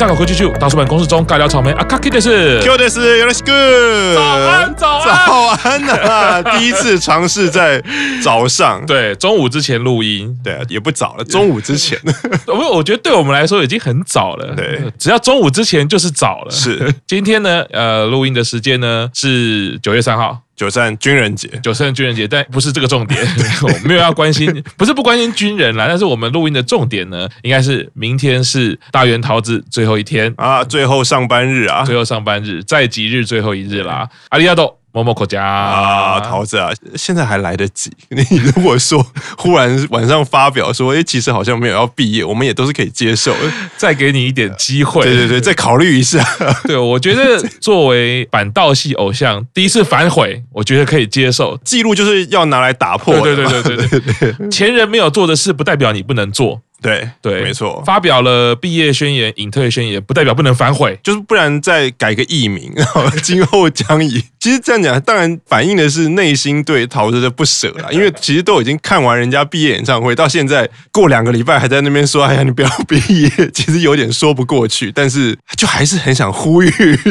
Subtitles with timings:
[0.00, 1.70] 中午去上考科技秀，大叔们公司中尬聊草莓。
[1.72, 5.26] 阿，卡 K 的是，Q 的是，原来是 good，早安早安。
[5.26, 6.42] 早安啊！
[6.56, 7.82] 第一次尝试在
[8.22, 11.98] 早上，对，中午之前录音，对，也不早了，中午之前，
[12.46, 16.50] 我 我觉得对我们来说已经很早了，对，只要中午之前就是早了。
[16.50, 20.38] 是， 今天呢，呃，录音的时间呢是九月三号。
[20.60, 23.18] 九三军人节，九三军人节，但不是这个重点，
[23.64, 30.30] 我没有要关心，不是不关心军人啦，但是我们录音的重点呢，应该是明天是大元桃子最后一天。
[30.36, 34.79] 啊，最后上班日啊，最后上班日，在即日最后一日啦，阿里亚多。
[34.92, 37.90] 某某国家啊，桃子啊，现在还来得及。
[38.08, 39.04] 你如果说
[39.38, 43.34] 忽然 晚上发表说，哎，其实好像没有要毕业，我们也都是可以接受，
[43.76, 45.02] 再给你一点机会。
[45.06, 46.24] 对对对，再考虑一下。
[46.64, 51.56] 对，我觉得作为板道系偶像，第一次反悔，我觉得可以接受。
[51.64, 53.20] 记录就是要拿来打破。
[53.20, 56.60] 对对对对对对，前人没有做的事，不代表你不能做。
[56.80, 57.82] 对对，没错。
[57.84, 64.24] 发表了毕业宣言、隐退宣言，不代表不能反悔，就是不然再改个艺名，然 后今后将以。
[64.40, 67.90] 其实这样讲，当然反映的是内心对桃子的不舍啦。
[67.90, 76.70] 因为其实都已经看完人家毕业演唱会，到现在过两个礼拜还在那边说：“哎呀，你不要毕业。”其实有点说不过去， 但是就还是很想呼吁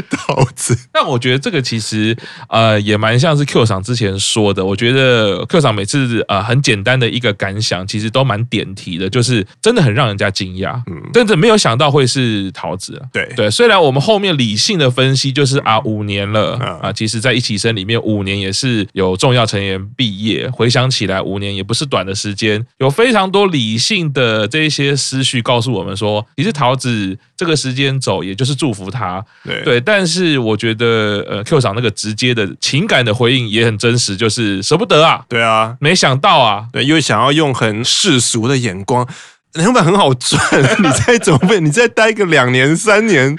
[0.10, 0.76] 桃子。
[0.92, 2.18] 但我觉得这个其实
[2.50, 4.66] 呃也蛮像是 Q 厂之前说的。
[4.66, 10.82] 我觉得 Q 厂每次呃很简单的一个感想，其实都蛮点题的，就是真的很让人家惊讶。
[10.88, 13.00] 嗯，真的没有想到会是桃子。
[13.14, 17.20] 对对，虽然我们后面理性的分析就是啊五年了啊，其实。
[17.20, 20.50] 在一起生里面，五年也是有重要成员毕业。
[20.52, 29.22] 回想起来，五年也不是短的时间，有非常多理性的这一些思绪告诉我们说，其实桃子这个时间走，也就是祝福他。
[29.44, 35.26] 对，对，但是我觉得，呃，Q 桑那个直接的情感的回应也很真实，就是舍不得啊。
[35.28, 39.06] 对啊，没想到啊，对，因为想要用很世俗的眼光，
[39.54, 40.40] 两百很好赚，
[40.80, 41.60] 你再准备？
[41.60, 43.36] 你再待个两年三年。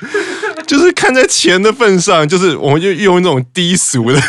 [0.70, 4.22] 就是看在钱的份上，就是我们就用那种低俗的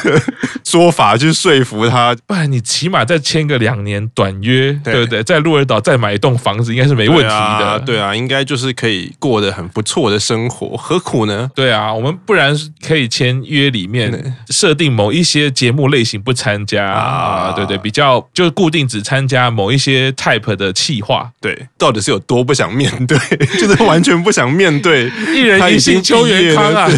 [0.63, 2.17] 说法去说服他。
[2.25, 5.23] 不然你起码再签个两年短约，对，对不对？
[5.23, 7.27] 在鹿儿岛再买一栋房子，应该是没问题的。
[7.27, 7.29] 对
[7.67, 11.47] 啊，对啊，应该就是可以过得很不错的生活，何苦呢？
[11.53, 12.57] 对啊，我们不然
[12.87, 21.29] 可以签约里面设定某一些节目类型不参加啊，对对，比较就是固定只参加某一些 type 的企划。
[21.39, 23.15] 对，到底是有多不想面对？
[23.61, 26.89] 就是完全不想面对， 一人一心秋元康啊。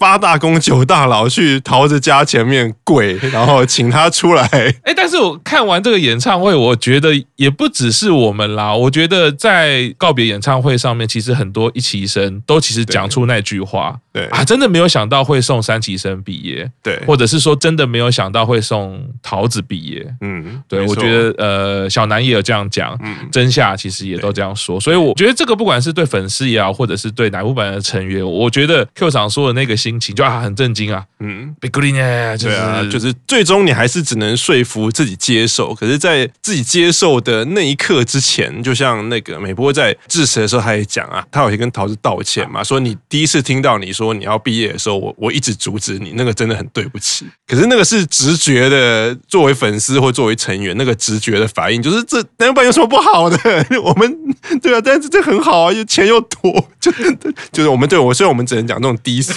[0.00, 4.48] 八大公九大佬去桃子家前面跪，然后请他出来。
[4.82, 8.74] 哎，但是我看完这个演唱会，我觉得也不只是我们啦。
[8.74, 13.94] 我觉得在告别演唱会上面，其实很多一期生都其实讲出那句话。
[14.12, 16.68] 对啊，真的没有想到会送三期生毕业。
[16.82, 20.04] 对，或者是说真的没有想到会送桃子毕业。
[20.22, 24.80] 嗯，对，我觉得呃，小南也有这样讲，嗯，真夏其实也都这样说。
[24.80, 29.89] 所以我觉得这个不管是对粉丝也好，或者是对乃木坂的成员，我觉得 Q 厂说的那个心。
[29.90, 35.74] 心情就啊很震惊啊，嗯，被孤立呢，就是、就是最终你还是只能说服自己接受。
[35.74, 47.26] 可是，在自己接受的那一刻之前，就像那个美波在致辞的时候，他也讲啊，他有去跟桃子道歉嘛，说你第一次听到你说你要毕业的时候，我我一直阻止你，那个真的很对不起。
[47.48, 53.36] 可是那个是直觉的，作为粉丝或作为成员，那个直觉的反应就是这男版有什么不好的？
[53.82, 54.16] 我们
[54.62, 56.92] 对啊，但是这很好啊，又钱又多，就
[57.50, 59.32] 就是我们对我，虽然我们只能讲这种低俗。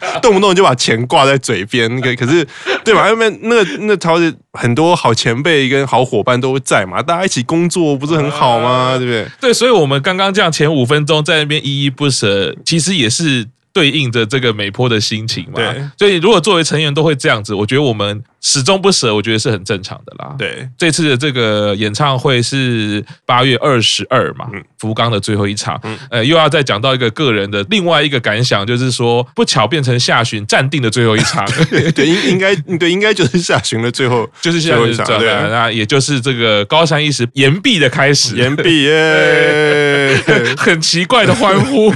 [0.22, 2.46] 动不动就把钱挂在嘴边，那个可是，
[2.84, 3.08] 对吧？
[3.08, 8.96] 因为那那桃子很多好前辈跟好伙伴都在嘛，大家一起工作不是很好吗？
[8.98, 9.26] 对不对？
[9.40, 15.52] 对，所以我们刚刚这样前五分钟在那边依依不舍，其实也是对应着这个美坡的心情嘛。
[15.56, 18.22] 对，所以如果作为成员都会这样子，我觉得我们。
[18.46, 20.34] 始终不舍，我觉得是很正常的啦。
[20.38, 24.46] 对，这次的这个演唱会是八月二十二嘛，
[24.78, 25.80] 福冈的最后一场。
[25.82, 31.42] 嗯，呃，又要再讲到一个个人的另外一个感想，就是说不巧变成下旬暂定的最后一场。
[31.94, 38.36] 对，应应该对，应该就是下旬的最后， 就是下旬场对，那也就是这个高山一时延毕的开始。
[38.44, 40.20] 延毕耶，
[40.58, 41.90] 很奇怪的欢呼，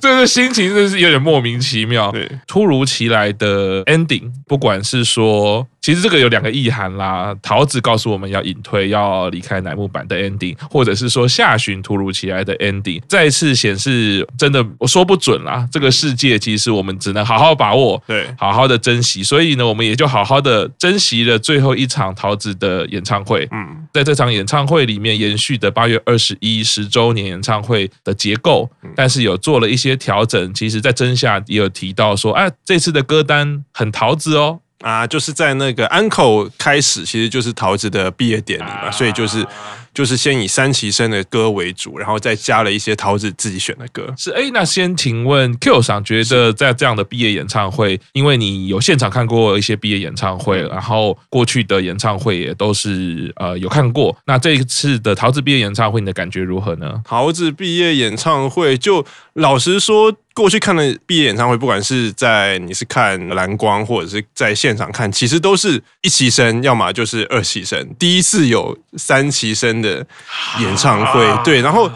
[0.00, 2.12] 这个心情真是有点莫名其妙。
[2.12, 5.66] 对，突如其来的 ending，不管是说。
[5.82, 15.68] 其实这个有两个意涵啦，桃子告诉我们要隐退，要离开乃木坂的 ending，或者是说下旬突如其来的 ending，再次显示真的我说不准啦。
[15.72, 19.24] 这个世界其实我们只能好好把握，对，好好的珍惜。
[19.24, 23.48] 所以呢，我们也就好好的珍惜了最后一场桃子的演唱会。
[23.50, 30.54] 嗯，在这场演唱会里面延续的八月二十一十周年演唱会的结构，但是有做了一些调整。
[30.54, 34.60] 其实，在真夏也有提到说，哎，这次的歌单很桃子哦。
[34.82, 39.46] 啊，就是在那个安可开始，其实就是桃子的毕业典礼嘛，所以就是
[39.94, 44.12] 就是先以三期生的歌为主，然后再加了一些桃子自己选的歌。
[44.16, 57.00] 是哎，那先请问 Q 桑觉得在这样的毕业演唱会，因为你有现场看过一些毕业演唱会，然后过去的演唱会也都是呃有看过，那这一次的桃子毕业演唱会，你的感觉如何呢？
[57.04, 59.04] 桃子毕业演唱会，就
[59.34, 60.14] 老实说。
[60.34, 67.86] 过去看的毕业演唱会，不管是在你是看蓝光，或者是在现场看，其实都是一期生，要么就是二期生。
[67.98, 70.06] 第一次有三期生的
[70.60, 71.90] 演唱会，对，然后，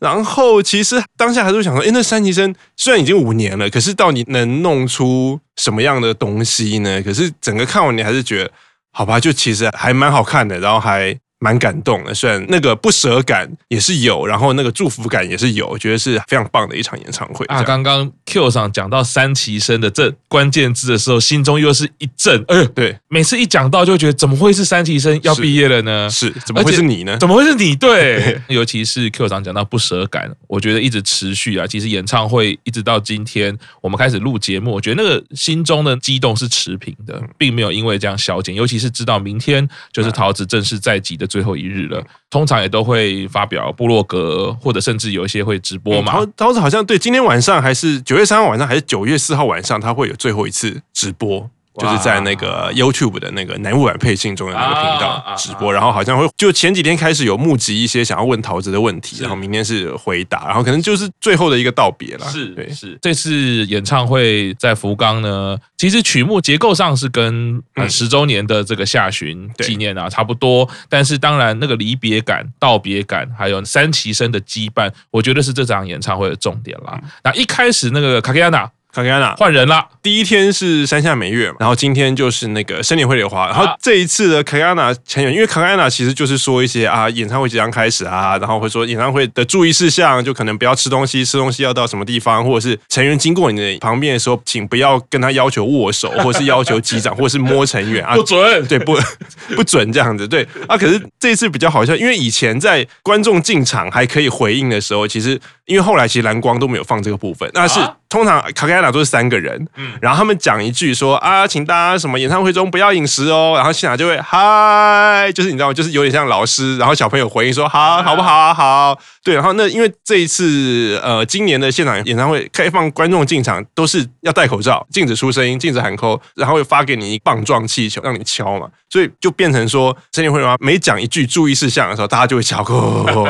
[0.00, 7.02] 然后其实当下还是会想说，诶，那三级生虽然已经五年了，可是到底能弄出什么样的东西呢？
[7.02, 8.50] 可是整个看完，你还是觉得，
[8.90, 11.16] 好吧，就其实还蛮好看的，然后还。
[11.38, 17.62] 蛮感动的，虽然那个不舍感也是有，然后那个祝福感也是有，我觉得是非常棒的一场演唱会啊。
[17.62, 22.42] 刚刚 Q 上讲到三旗生的这关键字的时候，心中又是一震。
[22.48, 26.08] 哎呦，对，每次一讲到就觉得怎么会是三旗生要毕业了呢？
[26.10, 27.16] 是，是怎么会是你呢？
[27.18, 27.76] 怎么会是你？
[27.76, 31.66] 对， 尤其是 Q 上讲到不舍感，我觉得一直持续啊。
[31.66, 38.54] 其实演唱会一直到今天，我们开始录节目，我觉得那个心中的激动是持平的，并没有因为这样消减。
[38.54, 42.02] 尤其是知道明天就是桃子正式在即的最后一日了。
[42.30, 46.12] 通常也都会发表部落格，或者甚至有一些会直播嘛。
[46.18, 51.50] 嗯、当时好像对，今天晚上还是九月三号晚上，还是九月四号晚上，他会有最后一次直播。
[51.78, 62.26] 就是在那个 YouTube 的那个南木坂配信中的那个频道直播，然后好像会就前几天开始有募集一些想要问桃子的问题，然后明天是回答，然后可能就是最后的一个道别了。
[62.28, 77.00] 是，对，是这次演唱会在福冈呢，其实曲目结构上是跟十周年的这个下旬纪念啊差不多，但是当然那个离别感、道别感，还有三期生的羁绊，我觉得是这场演唱会的重点啦。
[77.22, 78.70] 那一开始那个卡卡亚娜。
[78.96, 98.96] 卡卡亚娜换人了，第一天是山下美月嘛，然后今天就是那个森田绘梨花，然后这一次的卡卡亚娜成员，因为卡卡亚娜其实就是说一些啊，演唱会即将开始啊，然后会说演唱会的注意事项，就可能不要吃东西，吃东西要到什么地方，或者是成员经过你的旁边的时候，请不要跟他要求握手， 或者是要求击掌，或者是摸成员啊， 不准，对，不
[99.54, 100.48] 不准这样子，对。
[100.66, 107.78] 啊，可是这一次比较好笑，因为以前在观众进场还可以回应的时候，其实因为后来其实蓝光都没有放这个部分，那是。
[108.08, 115.74] 通常卡卡亚娜都是三个人，嗯，然后他们讲一句说啊，请大家什么演唱会中不要饮食哦，然后现场就会嗨，就是你知道吗？
[115.74, 118.54] 就是有点像老师，然后小朋友回应说好，好不好啊？
[118.54, 132.64] 好，对，然后那因为这一次呃，今年的现场演唱会开放观众进场都是要戴口罩，禁止出声音，禁止喊扣，然后会发给你一棒状气球让你敲嘛，所以就变成说生田绘梨花每讲一句注意事项的时候，大家就会敲，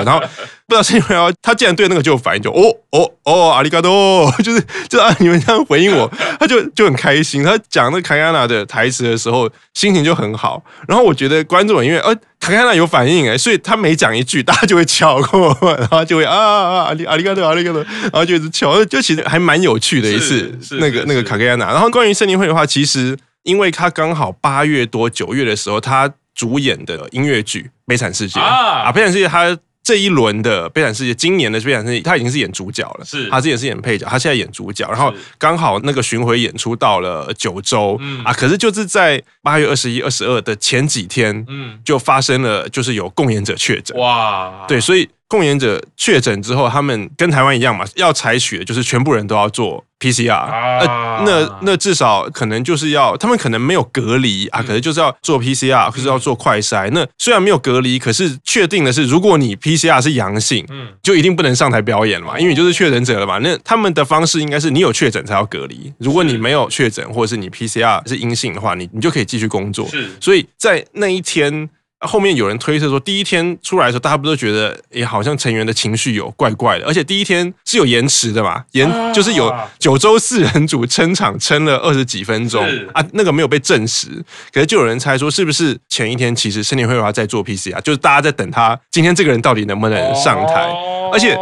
[0.04, 0.22] 然后。
[0.68, 2.60] 不知道是因为他竟然对那个就有反应，就哦
[2.90, 6.10] 哦哦，阿里嘎多， 就是就啊你们这样回应我，
[6.40, 7.44] 他就就很开心。
[7.44, 10.60] 他讲那卡卡亚娜的台词的时候，心情就很好。
[10.88, 21.66] 然后我觉得观众因为呃卡卡亚娜有反应哎，所以他每讲一句， 大家就会敲过，然后就会啊啊阿里阿里嘎多阿里嘎多，然后就一直敲，就其实还蛮有趣的一次那个那个卡卡亚娜。
[21.66, 29.56] 然后关于森林会的话，其实因为他刚好八月多九月的时候，他主演的音乐剧《悲惨世界》啊，《悲惨世界》他。
[29.86, 33.04] 这一轮的《悲惨世界》，今年的《悲惨世界》，他已经是演主角了。
[33.04, 34.84] 是，他之前是演配角，他现在演主角。
[34.88, 43.96] 然后刚好那个巡回演出到了九州，嗯啊，可是就是在八月二十一、二十二的前几天，嗯，就发生了，就是有共演者确诊。
[43.96, 45.08] 哇，对，所以。
[45.28, 56.88] 共演者确诊之后，他们跟台湾一样嘛，要采取的就是全部人都要做 PCR，啊，那那至少可能就是要他们可能没有隔离啊，可能就是要做 PCR，或是要做快筛。
[56.92, 63.38] 那虽然没有隔离，可是确定的是，如果你 PCR 是阳性，嗯，就一定不能上台表演了嘛，因为你就是确诊者了嘛。
[63.38, 69.88] 那他们的方式应该是你有确诊才要隔离，如果你没有确诊或者是你 PCR 是阴性的话，你你就可以继续工作。
[69.88, 71.68] 是，所以在那一天。
[72.00, 82.62] 后面有人推测说，第一天出来的时候，大家不都觉得，也好像成员的情绪有怪怪的，而且第一天是有延迟的嘛，延就是有九州四人组撑场撑了二十几分钟
[82.92, 84.08] 啊，那个没有被证实，
[84.52, 90.68] 可是就有人猜说，是不是前一天其实森田绘梨花在做 PCR，就是大家在等他今天这个人到底能不能上台，
[91.12, 91.38] 而且。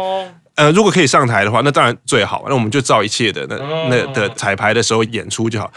[0.57, 2.45] 呃，如果可以上台的话，那当然最好。
[2.47, 3.57] 那我们就照一切的那
[3.89, 5.69] 那的彩排的时候演出就好。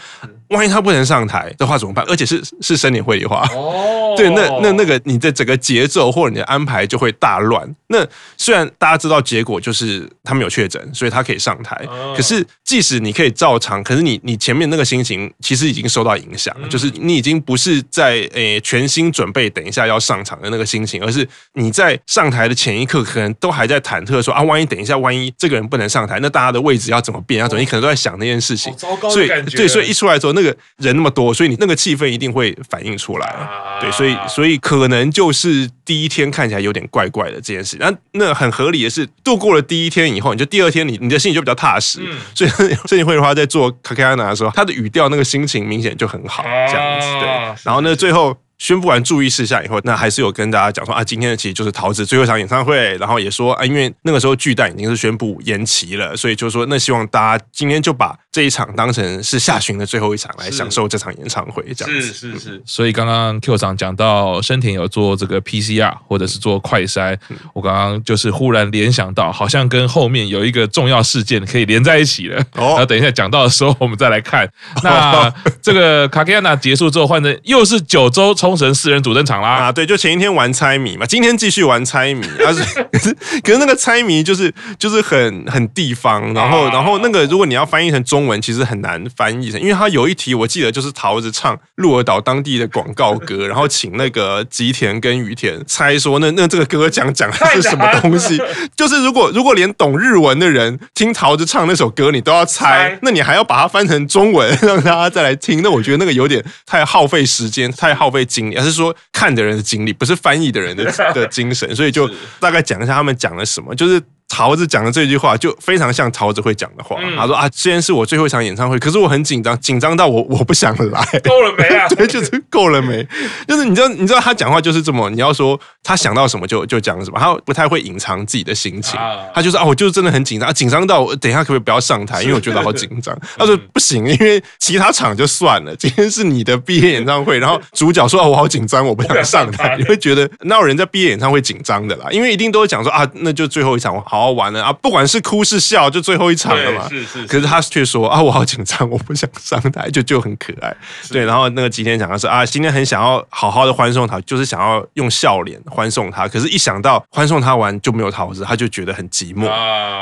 [0.49, 2.05] 万一他不能上台的话怎么办？
[2.07, 7.67] 而且是是生田绘梨花，哦， 对，那那那个你的整个节奏或者你的安排就会大乱。
[7.87, 8.05] 那
[8.37, 11.75] 虽然大家知道结果就是他们有确诊，所以他可以上台。
[12.15, 24.69] 可是即使你可以照常，可是你你前面那个心情其实已经受到影响了，就是你已经不是在诶全心准备等一下要上场的那个心情，而是你在上台的前一刻可能都还在忐忑说啊，万一。
[24.69, 27.41] 等一下，万一这个人不能上台，那大家的位置要怎么变？
[27.41, 27.59] 要怎么？
[27.59, 28.71] 你可能都在想那件事情。
[28.77, 33.35] 糟糕所以，对，所以一出来之后，那那个人那么多，所以你那个气氛一定会反映出来。
[33.81, 37.77] 对，所以所以可能就是第一天看起来有点怪怪的这件事。
[37.79, 41.99] 那那很合理的是，度过了第一天以后，你就第二天你你的心里就比较踏实。
[42.33, 42.49] 所以
[42.87, 47.07] 盛信会的话，在做卡卡亚纳的时候，他的语调那个心情明显就很好，这样子。
[47.19, 47.27] 对，
[47.63, 48.37] 然后呢，最后。
[48.59, 62.07] 宣布完注意事项以后，那还是有跟大家讲说啊，今天的其实就是桃子最后一场演唱会，然后也说啊，因为那个时候巨蛋已经是宣布延期了，所以就说那希望大家今天就把这一场当成是下旬的最后一场来享受这场演唱会，这样子。
[62.13, 62.61] 是是是。
[62.63, 67.17] 所以刚刚 Q 长讲到深田有做这个 PCR 或者是做快筛，
[67.53, 72.39] 我刚刚就是忽然联想到，好像跟后面有一个重要事件可以连在一起了。
[72.55, 72.67] 哦。
[72.67, 74.47] 然后等一下讲到的时候，我们再来看。
[74.83, 79.49] 那这个卡基亚纳结束之后，换成又是九州冲绳四人组登场啦。
[79.49, 82.27] 啊，对，就前一天玩猜谜嘛，今天继续玩猜谜。
[82.37, 98.39] 但 是可是可是那个猜谜就是就是很很地方，然后然后那个如果你要翻译成中文，其实很难翻译成，因为他有一题我记得就是桃子唱鹿儿岛当地的广告歌，然后请那个吉田跟羽田猜说那 那这个歌讲讲的是什么东西。
[98.77, 112.09] 就是如果如果连懂日文的人听桃子唱那首歌你都要猜，那你还要把它翻成中文让大家再来听，那我觉得那个有点太耗费时间，太耗费精力，而是说看的人的精力，不是翻译的人的 的精神，所以就
[112.39, 113.99] 大概讲一下他们讲了什么，就是。
[114.29, 116.95] 桃子讲的这句话就非常像桃子会讲的话。
[117.17, 121.05] 他说啊，虽然是我最后一场演唱会，可是我很紧张，紧张到我我不想来。
[121.25, 121.87] 够了没啊？
[121.97, 123.05] 对，就是够了没？
[123.47, 128.99] 就是你知道，你知道他讲话就是这么，你要说他想到什么就就讲什么，他不太会隐藏自己的心情。
[129.33, 132.21] 他就是啊，我就是真的很紧张，紧张到我等一下可不可以不要上台？
[132.21, 133.17] 因为我觉得好紧张。
[133.37, 139.75] 他说不行，因为其他场就算了，今天是你的毕业演唱会，然后主角说啊，我好紧张，我不想上台。
[139.77, 142.05] 你会觉得那有人在毕业演唱会紧张的啦？
[142.11, 144.62] 因为一定都会讲说啊，那就最后一场，我好好玩了。
[144.64, 146.88] 啊，不管是哭是笑，就最后一场了嘛。
[146.88, 147.26] 是是。
[147.26, 150.74] 可是他却说啊，我好紧张，我不想上台， 就就很可爱。
[151.10, 156.26] 对，然后那个吉田讲的是啊，今天很想要好好的欢送他，就是想要用笑脸欢送他。
[156.26, 159.48] 可是，一想到欢送他完就没有桃子，他就觉得很寂寞。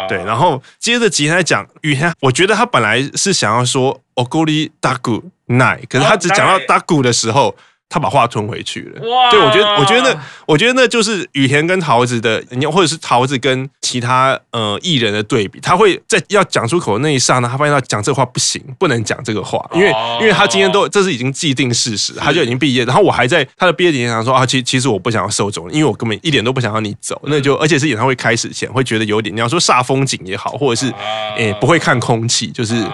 [0.08, 7.54] 对，然后接着吉田讲雨天，我觉得他本来是想要说おこりたくない，可是他只讲到たく的时候。
[7.89, 9.07] 他把话吞回去了。
[9.07, 9.31] 哇！
[9.31, 15.59] 对，我觉得，我觉得那，我觉得那就是雨田跟桃子的，你或者是桃子跟其他呃艺人的对比。
[15.59, 19.89] 他会在要讲出口的那一刹那，他发现他讲这话不行，不能讲这个话，因为
[20.19, 22.83] 因为他今天都这是已经既定事实，他就已经毕业。
[22.83, 27.21] 然后我还在他的毕业典礼上说啊，其其实我不想要受走，因为我根本一点都不想要你走。
[27.25, 30.93] 那就而且是演唱会开始前会觉得有点，你要说煞风景也好，或者是
[31.37, 32.85] 诶不会看空气，就是。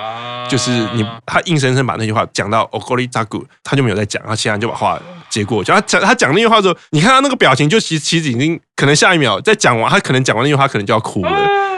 [0.50, 5.64] 就是你，他硬生生把那句话讲到 o g o r i t a g u 他就没有再讲，他人就把话接过。
[5.64, 11.32] 就他讲他讲那句话的时候，你看他那个表情，就其实其实已经可能下一秒再讲完，他可能讲完那句话，可能就要哭了。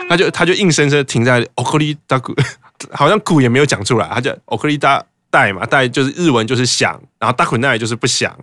[0.10, 2.36] 他就他就硬生生停在 okori taku，
[2.92, 5.04] 好像哭也没有讲出来，他就 okori taku。
[5.32, 8.34] 带嘛，带就是日文就是想，然后大捆奈就是不想，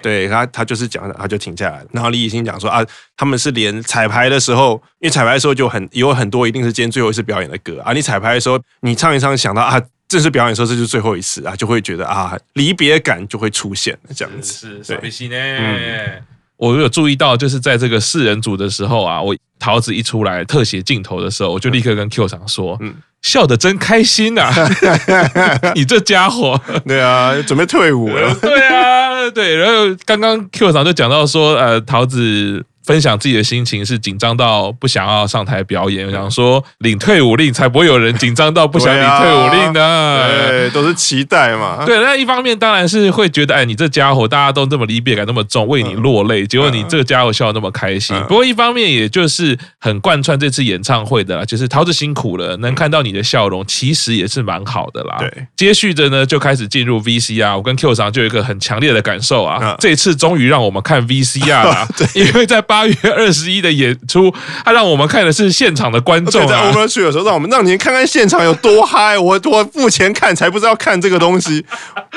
[0.00, 1.84] 对他他就是讲，他就停下来。
[1.90, 2.80] 然后李以欣讲说啊，
[3.16, 7.92] 他们是连彩排的时候，因为彩排的时候就很有很多一定是今天最后一次表演的歌啊。
[7.92, 14.52] 你彩排的时候，你唱一唱，想到啊，正式表演的时候这就是最后一次啊，就会觉得啊，离别感就会出现这样子。
[14.52, 16.22] 是，是，是，对，嗯，
[16.56, 22.94] 我有注意到，就是在这个四人组的时候啊，我桃子一出来特写镜头的时候，我就立刻跟 Q 厂说，嗯。
[23.20, 24.48] 笑得真开心呐！
[25.74, 28.32] 你这家伙，对啊，准备退伍了。
[28.36, 29.56] 对啊，对。
[29.56, 32.64] 然后刚刚 Q 厂就讲到说，呃，桃子。
[32.88, 41.84] 分享自己的心情是紧张到不想要上台表演，我想说领退伍令才不会有人紧张到不想领退伍令的，对，都是期待嘛。
[41.84, 48.18] 对，那一方面当然是会觉得，哎，你这家伙大家都这么离别感那么重，为你落泪，结果你这个家伙笑得那么开心。
[48.22, 55.16] 不过一方面也就是很贯穿这次演唱会的啦，就是桃子辛苦了，能看到你的笑容，其实也是蛮好的啦。
[55.18, 62.77] 对，接续着呢就开始进入 VCR，我跟 Q 上就有一个很强烈的感受啊，这次终于让我们看 VCR 了， 因为在八。
[62.78, 64.32] 八月二十一的演出，
[64.64, 66.46] 他让我们看的是现场的观众、啊。
[66.46, 69.18] 在我们去的时候，让我们让您看看现场有多嗨。
[69.18, 71.64] 我 我付钱看，才不知道看这个东西。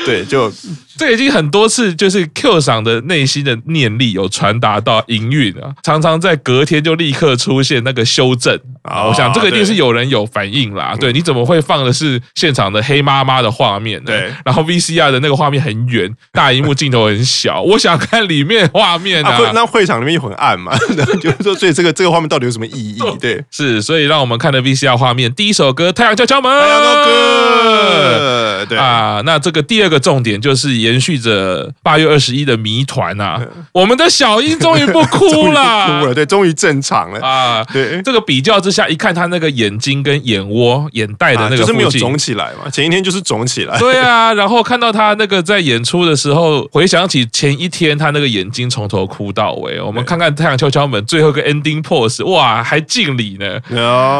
[0.06, 0.51] 对，就。
[0.98, 9.06] 这已经很多次，就是 Q 赏的内心的念力有传达到营运啊，常常在隔天就立刻出现那个修正啊。
[9.06, 10.96] 我想这个一定是有人有反应啦。
[11.00, 14.12] 对，你怎么会放的是现场的黑妈妈的画面呢？
[14.12, 19.51] 对，然后 VCR 的那个画面很远，大荧幕镜头很小，我想看里面画面啊。
[19.56, 20.75] 那会场里面又很暗嘛，
[21.22, 23.00] 就是说，所以这个这个画面到底有什么意义？
[23.22, 33.39] 对，是，所以让我们看的 VCR 画面，第一首歌《太阳敲敲门》，太阳高歌，对啊，那这个第二个重点就是延续着八月二十一的谜团啊，
[33.72, 37.63] 我们的小英 终于不哭了，哭了，对，终于正常了啊。
[37.72, 42.70] 对，这个比较之之下，一看他那个眼睛跟眼窝、眼袋的那个、啊，就是没有肿起来嘛。
[42.72, 43.77] 前一天就是肿起来。
[43.77, 49.81] 对啊，然后看到他那个在演出的时候，回想起前一天他那个眼睛从头哭到尾。
[49.81, 53.62] 我们看看《太阳敲敲门》最后一个 ending pose，哇，还敬礼呢，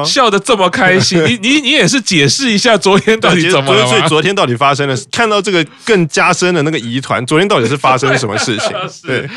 [0.06, 1.22] 笑得这么开心。
[1.28, 3.86] 你你你也是解释一下昨天到底怎么了？
[3.88, 4.96] 所以昨天到底发生了？
[5.12, 8.70] 看到这个更加深的那个疑团，昨天到底是发生了什么事情？
[9.06, 9.30] 对。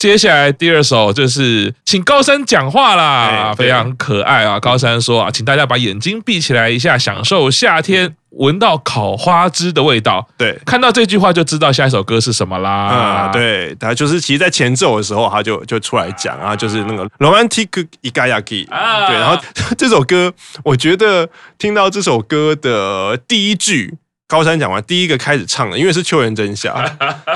[0.00, 4.58] 接下来第二首就是请高山讲话啦，非常可爱啊！
[4.58, 10.26] 高山说啊，请大家把眼睛闭起来一下，享受夏天闻到烤花枝的味道。
[10.38, 12.70] 对，看到这句话就知道下一首歌是什么啦。
[12.70, 17.68] 啊，对，他就是其实，在前奏的时候，他就就出来讲啊，就是那个 Romantic
[18.02, 19.06] Igayaki 啊。
[19.06, 19.38] 对，然后
[19.76, 20.32] 这首歌，
[20.64, 21.28] 我觉得
[21.58, 23.98] 听到这首歌的第一句。
[24.30, 26.72] 高山讲完，第一个开始唱的，因为是秋元真夏，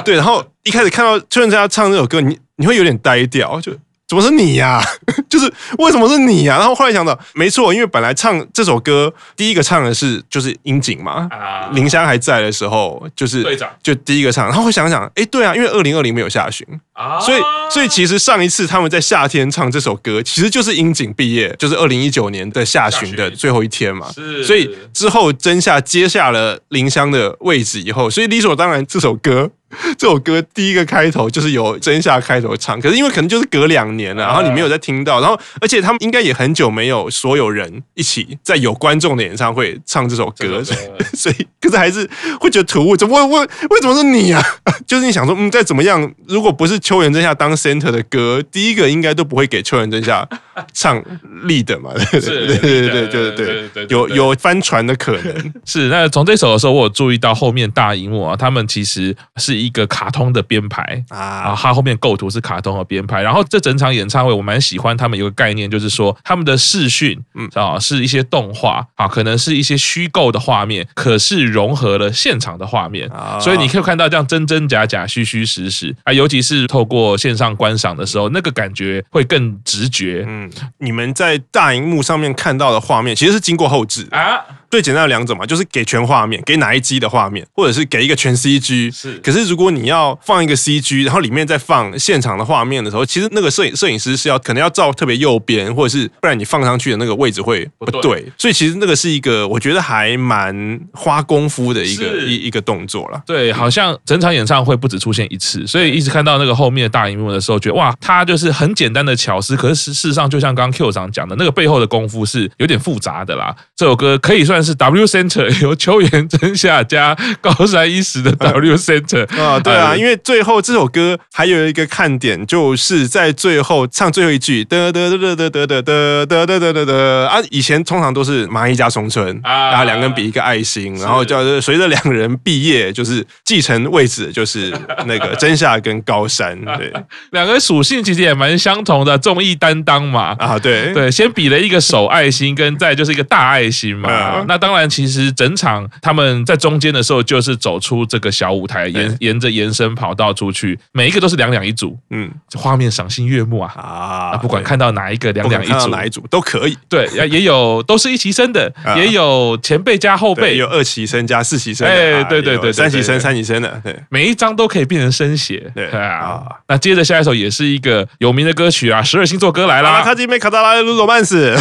[0.05, 3.73] 对，然后一开始看到秋元真要唱这首歌，你你会有点呆掉，就。
[4.15, 4.85] 怎么是你呀、啊？
[5.29, 6.59] 就是为什么是你呀、啊？
[6.59, 14.47] 然后后来想到，没错，因为本来唱这首歌第一个唱的是就是樱井嘛，啊林香还在的时候，就是队长就第一个唱。
[14.47, 17.43] 然后会想想，哎，对啊，因为二零二零没有下旬啊，所以
[17.73, 24.07] 所以其实上一次他们在夏天唱这首歌，其实就是樱井毕业，就是二零一九年的下旬的最后一天嘛。
[24.47, 29.51] 所以之后真夏接下了林香的位置以后，所以理所当然这首歌。
[29.99, 40.63] 这首歌第一个开头就是由真夏开头唱，可是因为可能就是隔两年了，然后你没有再听到，然后而且他们应该也很久没有所有人一起在有观众的演唱会唱这首歌，
[41.13, 42.09] 所以可是还是
[42.41, 44.43] 会觉得突兀，怎么会为为什么是你啊？
[44.87, 50.27] 就是你想说，嗯，再怎么样，如果不是秋元真夏当 center 的歌，第一个应该都不会给秋元真夏
[50.73, 51.03] 唱
[51.45, 51.91] lead 嘛？
[52.13, 55.53] 对对对对对对对，有有翻船的可能。
[55.65, 59.64] 是那从这首的时候，我有注意到后面大荧幕啊，他们其实是。
[59.65, 60.83] 一个卡通的编排。
[61.09, 67.49] 啊，它后面构图是卡通和编排，然后这整场演唱会我蛮喜欢他们有个概念，就是说他们的视讯，嗯。
[67.55, 73.09] 啊，是一些动画啊，可能是一些虚构的画面，可是融合了现场的画面，
[73.41, 80.25] 所以你可以看到这样真真假假、虚虚实实啊，尤其是透过线上观赏的时候，那个感觉会更直觉。
[80.27, 84.09] 嗯，你们在大荧幕上面看到的画面，其实是经过后置。
[84.11, 84.41] 啊。
[84.75, 88.93] 最简单的两种嘛，就是给全画面，给哪一机的画面，或者是给一个全 CG。
[88.93, 97.93] 是，可是如果你要放一个 CG，然后里面再放现场的画面的时候，其实那个摄影摄影师是要可能要照特别右边，或者是不然你放上去的那个位置会不对。
[97.93, 103.23] 不对，所以其实那个是一个我觉得还蛮花功夫的一个一一个动作了。
[103.25, 113.55] 对，好像整场演唱会不止出现一次，所以一直看到那个后面的大荧幕的时候，觉得哇，他就是很简单的巧思，可是事实上就像刚刚 Q 长讲的，那个背后的功夫是有点复杂的啦。
[113.77, 126.95] 这首歌可以算是 W Center 由秋元真夏加高山一实的 W Center 啊，对啊，因为最后这首歌还有一个看点，就是在最后唱最后一句哒哒哒哒哒哒哒哒哒哒哒哒
[127.29, 134.73] 啊，以前通常都是麻衣加松村啊，然后两个人比一个爱心，然后叫随着两个人毕业，就是继承位置，就是
[135.07, 136.93] 那个真夏跟高山， 对，
[137.31, 140.93] 两个属性其实也蛮相同的，综艺担当嘛，啊，对。
[140.95, 145.35] 对，先比了一个手爱心，跟再就是一个大爱心嘛，那当然其实。
[145.35, 153.73] 整场他们在中间的时候，就是走出这个小舞台，沿沿着延伸跑道出去，每一个都是两两一组，嗯，画面赏心悦目啊。
[153.75, 154.37] 啊！
[154.37, 156.79] 不管看到哪一个两两一组，哪一组都可以。
[156.89, 165.89] 对，也有都是一起生的，也有前辈加后辈，有二期生加四期生，哎，对对对，三期生三期生的，对，每一张都可以变成生写，对。
[165.91, 166.45] 啊。
[166.69, 171.55] 那接着下一首也是一个有名的歌曲啊，十二星座歌来啦，卡基梅卡达拉鲁罗曼史，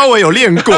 [0.00, 0.74] 稍微有练过。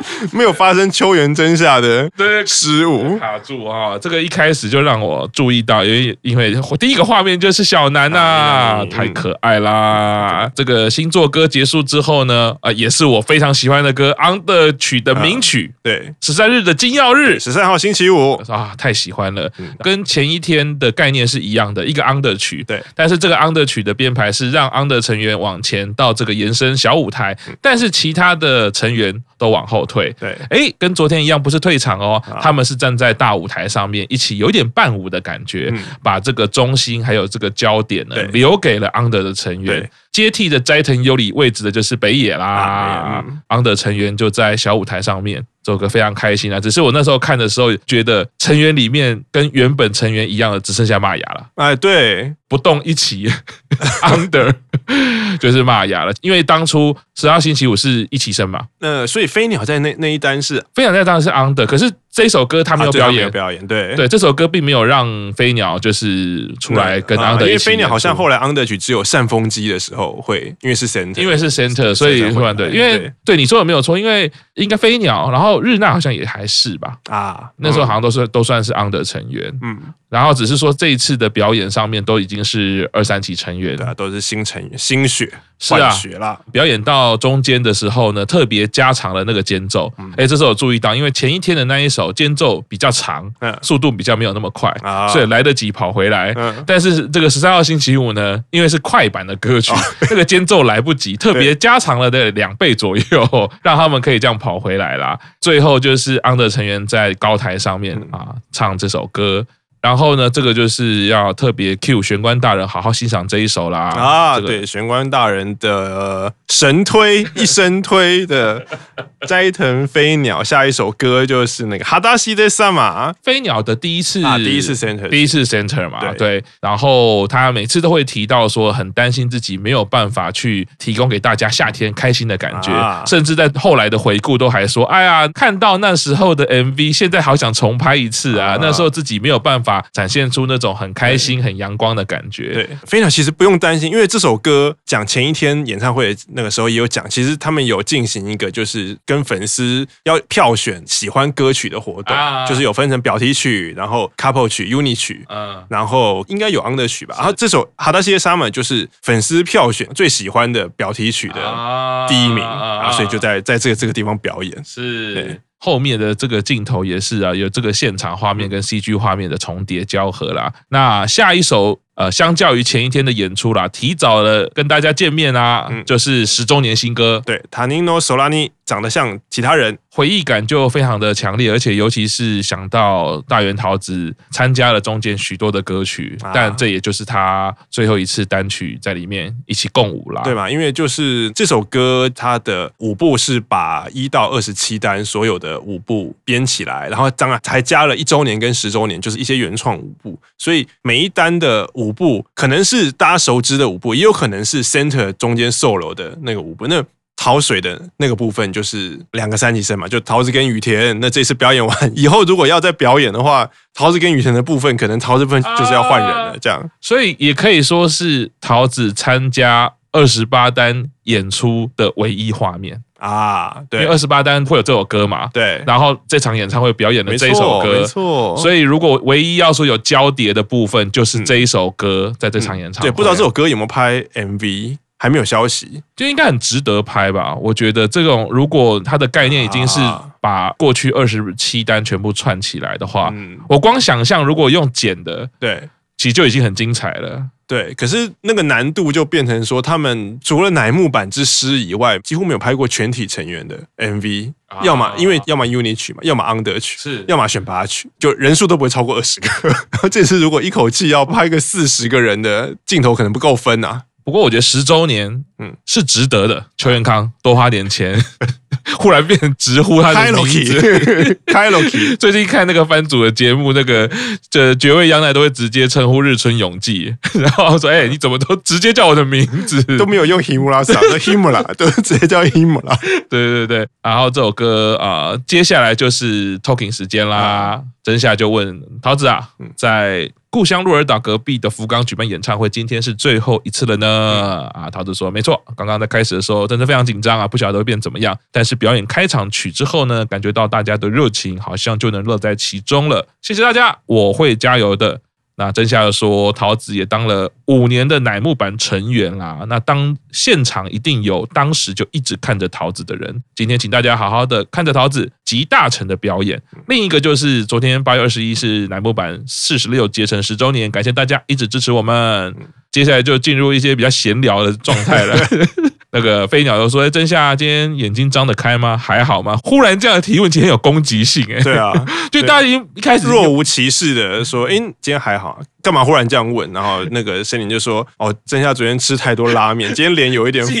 [0.32, 2.10] 没有发生秋元真夏的
[2.46, 3.98] 失误卡住啊！
[3.98, 10.50] 这个一开始就让我注意到，因为因为第一个画面就是小南呐，太可爱啦！
[10.54, 19.50] 这个星座歌结束之后呢，啊，也是我非常喜欢的歌，Under 曲的名曲，对，十三日的金曜日，十三号星期五啊，太喜欢了，
[19.80, 30.14] 跟前一天的概念是一样的，一个 Under 曲，对，但是这个 Under 曲的编排是让 Under 成员往前到这个延伸小舞台，但是其他的成员都往后退。
[30.18, 39.90] 对，哎，跟昨天一样，不是退场哦，他们是站在大舞台上面，一起有点伴舞的感觉，把这个中心还有这个焦点呢，留给了 Under 的成员。
[40.12, 46.60] 接替的斋藤优里位置的就是北野啦，Under 成员就在小舞台上面，这首歌非常开心啊。
[46.60, 51.46] 只是我那时候看的时候，觉得成员里面跟原本成员一样的只剩下玛雅了。
[51.54, 53.26] 哎，对，不动一起，
[54.02, 54.54] Under
[55.40, 56.12] 就是玛雅了。
[56.20, 61.90] 因为当初十二星期五是一起生嘛，那所以飞鸟在那那一单是飞鸟在当然是 Under，可是。
[62.14, 76.98] 这首歌他没有表演，表演对对，这首歌并没有让飞鸟就是出来跟 Under 一起，因为飞鸟好像后来 Under 曲只有扇风机的时候后会因为是 center，因为是 center，所以突然对，因为对你说的没有错，因为应该飞鸟，然后日娜好像也还是吧。
[77.08, 79.78] 啊，那时候好像都是都算是 under 成员，嗯。
[80.12, 85.26] 然后只是说这一次的表演上面都已经是二三期成员，对啊，都是新成员，新血
[85.58, 86.38] 是啊血啦。
[86.52, 89.90] 表演到中间的时候呢，特别加长了那个间奏。
[90.18, 94.70] 哎，这时候我注意到，因为前一天的那一首间奏比较长，速度比较没有那么快，
[95.10, 96.34] 所以来得及跑回来。
[96.66, 99.72] 但是这个十三号星期五呢，因为是快板的歌曲，
[100.06, 105.18] 这个间奏来不及， 特别加长了的两倍左右，让他们可以这样跑回来啦。
[105.40, 109.46] 最后就是 under 成员在高台上面啊唱这首歌。
[109.82, 113.88] 然后呢，这个就是要特别 cue 玄关大人好好欣赏这一首啦。
[113.88, 118.64] 啊，这个、对，玄关大人的神推一生推的
[119.26, 126.44] 斋藤飞鸟，下一首歌就是那个哈达西的萨玛飞鸟的第一次啊，第一次 center，第一次 center 嘛，对，对。
[126.60, 139.71] 然后他每次都会提到说，很担心自己没有办法去提供给大家夏天开心的感觉，啊、甚至在后来的回顾都还说，哎呀，看到那时候的 MV，现在好想重拍一次啊，啊那时候自己没有办法。
[139.92, 142.52] 展现出那种很开心、很阳光的感觉。
[142.52, 152.16] 对，飞鸟其实不用担心，因为这首歌讲前一天演唱会那个时候也有讲，其实他们有进行一个就是跟粉丝要票选喜欢歌曲的活动，
[152.48, 157.14] 就是有分成表题曲，然后 couple 曲、unit 曲，嗯，然后应该有 under 曲吧。
[157.18, 164.64] 然后这首《哈达西的 Summer》就是粉丝票选最喜欢的表题曲的第一名啊，所以就在在这个这个地方表演。
[164.64, 165.40] 是。
[165.64, 170.52] 后面的这个镜头也是啊，有这个现场画面跟 CG 画面的重叠交合啦。
[170.70, 171.78] 那下一首。
[171.94, 177.22] 呃，相较于前一天的演出啦，提早了跟大家见面啊，嗯、就是十周年新歌。
[177.26, 190.48] 对，塔尼诺索拉尼长得像其他人，回忆感就非常的强烈，而且尤其是想到大原桃子参加了中间许多的歌曲，啊、但这也就是他最后一次单曲在里面一起共舞啦，对吧？
[190.48, 201.68] 因为就是这首歌，它的舞步是把一到二十七单所有的舞步编起来，然后当然还加了一周年跟十周年，就是一些原创舞步，所以每一单的。
[201.74, 206.66] 舞步可能是大家熟知的舞步，也有可能是 center 中间 solo 的那个舞步。
[206.66, 206.84] 那
[207.22, 210.98] 桃水的那个部分就是两个三级生嘛，就桃子跟雨田。
[210.98, 216.36] 那这次表演完以后，如果要再表演的话，桃子跟雨田的部分，可能桃子部分就是要换人了。
[216.40, 222.82] 这样，所以也可以说是桃子参加二十八单演出的唯一画面。
[222.98, 237.34] 啊，对，因为二十八单会有这首歌嘛，对，然后这场演唱会表演的这一首歌，没错，所以如果唯一要说有交叠的部分，就是这一首歌在这场演唱会，对，不知道这首歌有没有拍 MV，还没有消息，就应该很值得拍吧？
[237.34, 239.80] 我觉得这种如果它的概念已经是
[240.20, 243.12] 把过去二十七单全部串起来的话，
[243.48, 245.68] 我光想象如果用剪的，对。
[245.98, 247.72] 其实就已经很精彩了，对。
[247.74, 254.32] 可是那个难度就变成说，他们除了乃木坂之师以外，几乎没有拍过全体成员的 MV，
[254.64, 259.28] 要么因为要么 unit 曲嘛，要么 under 曲，是，要么选拔曲，就人数都不会超过二十个。
[259.48, 263.82] 然 后这次如果一口气要拍个四十个人的镜头，可能不够分啊。
[264.04, 266.46] 不过我觉得十周年，嗯，是值得的。
[266.56, 268.02] 邱元康多花点钱。
[268.78, 271.94] 忽然变成直呼他的名字， 开了 key。
[271.98, 273.90] 最近看那个番组的节目，那个
[274.30, 282.78] 这绝味央奈都会直接称呼日村永纪，然后说：“哎，你怎么都直接叫我的名字，都没有用 Himura 啥的 Himura，都直接叫 Himura。”
[283.10, 287.62] 对对对，然后这首歌啊、呃，接下来就是 Talking 时间啦。
[287.82, 290.12] 真夏就问桃子啊，在。
[290.32, 294.48] 故乡鹿儿岛隔壁的福冈举办演唱会，今天是最后一次了呢。
[294.54, 298.18] 啊，桃子说没错，刚刚在开始的时候真的非常紧张啊，不晓得会变怎么样。
[298.30, 303.06] 但是表演开场曲之后呢，感觉到大家的热情，好像就能乐在其中了。
[303.20, 305.00] 谢谢大家，我会加油的。
[305.34, 309.44] 那真夏又说，桃子也当了五年的乃木坂成员啦。
[309.48, 313.22] 那当现场一定有当时就一直看着桃子的人。
[313.34, 316.40] 今天请大家好好的看着桃子集大成的表演。
[316.68, 322.36] 另一个就是昨天八月二十一是乃木坂四十六结成十周年，感谢大家一直支持我们。
[322.72, 325.16] 接下来就进入一些比较闲聊的状态了。
[325.94, 328.78] 那个飞鸟又说：“哎，真夏今天眼睛张得开吗？
[328.78, 331.38] 还好吗？”忽然这样的提问，其实很有攻击性哎。
[331.42, 331.70] 对啊，
[332.10, 340.54] 就大家已经一开始若无其事的说：“哎，今天还好，干嘛忽然这样问？”然后那个森林就说：“哦，真夏昨天吃太多拉面，今天脸有一点浮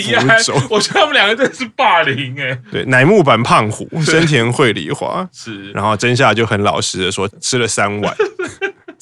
[0.44, 0.62] 肿。
[0.68, 2.58] ”我觉得他们两个真的是霸凌哎。
[2.70, 8.14] 对，乃木坂胖虎森田惠梨花是，然后真夏就很老实的说吃了三碗。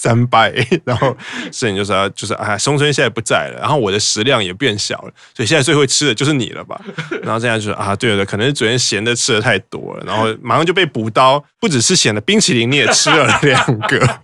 [0.01, 0.51] 三拜，
[0.83, 1.15] 然后
[1.53, 6.81] 摄影就说：“就是哎，松村现在不在了，然后我的食量也变小了，所以现在最会吃的就是你了吧？”
[7.23, 13.99] 然后这样就说：“啊，对了，可能是昨天咸的吃的太多了，然后马上就被补刀，不只是咸的冰淇淋你也吃了两个。”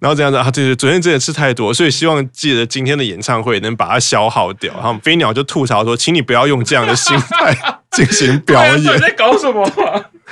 [0.00, 4.72] 然后这样子啊，对对，昨天真的吃太多，所以希望记得今天的演唱会能把它消耗掉。
[4.72, 7.54] 然后飞鸟就吐槽说，请你不要用这样的心态
[7.92, 8.80] 进行表演。
[8.80, 9.70] 你在搞什么？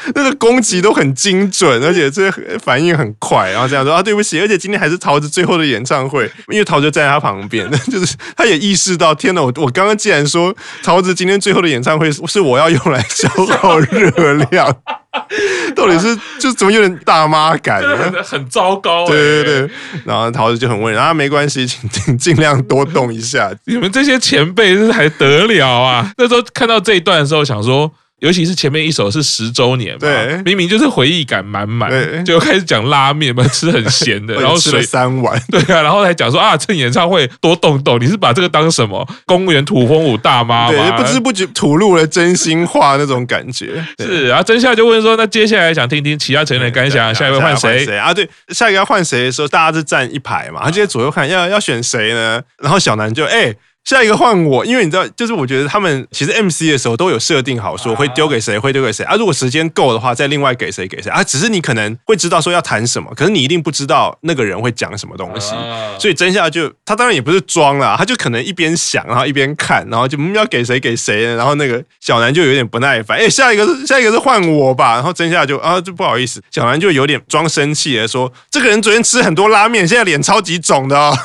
[0.14, 2.30] 那个攻击都很精准，而且这
[2.62, 3.50] 反应很快。
[3.50, 14.76] 然后这样说啊，对不起，而且今天还是陶子最后的演唱会，因为陶子站在他旁边， 就是他也意识到，天哪，我我刚刚既然说陶子今天最后的演唱会是我要用来消耗热量。
[15.74, 19.06] 到底是就怎么有点大妈感，很，很糟糕。
[19.06, 19.70] 对对对，
[20.04, 23.50] 然后桃子就很温柔，啊，没关系，请尽量多动一下。
[23.64, 26.12] 你们这些前辈是还得了啊？
[26.18, 27.90] 那时候看到这一段的时候，想说。
[28.20, 39.06] 尤其是前面一首是十周年嘛，对，明明就是回忆感满满，对，就开始讲拉面嘛， 吃很咸的， 然后吃了三碗， 对啊，然后还讲说啊，趁演唱会多动动，你是把这个当什么？
[39.24, 40.72] 公园土风舞大妈吗？
[40.72, 43.84] 对，不知不觉吐露了真心话那种感觉。
[43.98, 47.84] 是，然后真夏就问说，那接下来想听听其他成员的感想，下一位换谁？
[47.84, 48.12] 谁啊？
[48.12, 52.42] 对，下一个要换谁的时候，大家是站一排嘛，他接着左右看，要要选谁呢？
[52.60, 53.42] 然后小南就哎。
[53.42, 53.56] 欸
[53.88, 59.14] 下一个换我，因为你知道，就是我觉得他们 其实 MC 的时候都有设定好，说会丢给谁，会丢给谁啊。
[59.14, 61.24] 如果时间够的话，再另外给谁给谁啊。
[61.24, 65.54] 只是你可能会知道说要谈什么，可是你一定不知道那个人会讲什么东西。
[65.98, 71.24] 所以真夏就他当然也不是装啦，他就可能一边想，然后一边看，然后就要给谁给谁。
[71.34, 74.96] 然后那个小南就有点不耐烦，哎，下一个是下一个是换我吧。
[74.96, 81.16] 然后真夏就啊，就不好意思，小南就有点装生气的说，这个人昨天吃很多拉面，现在脸超级肿的哦。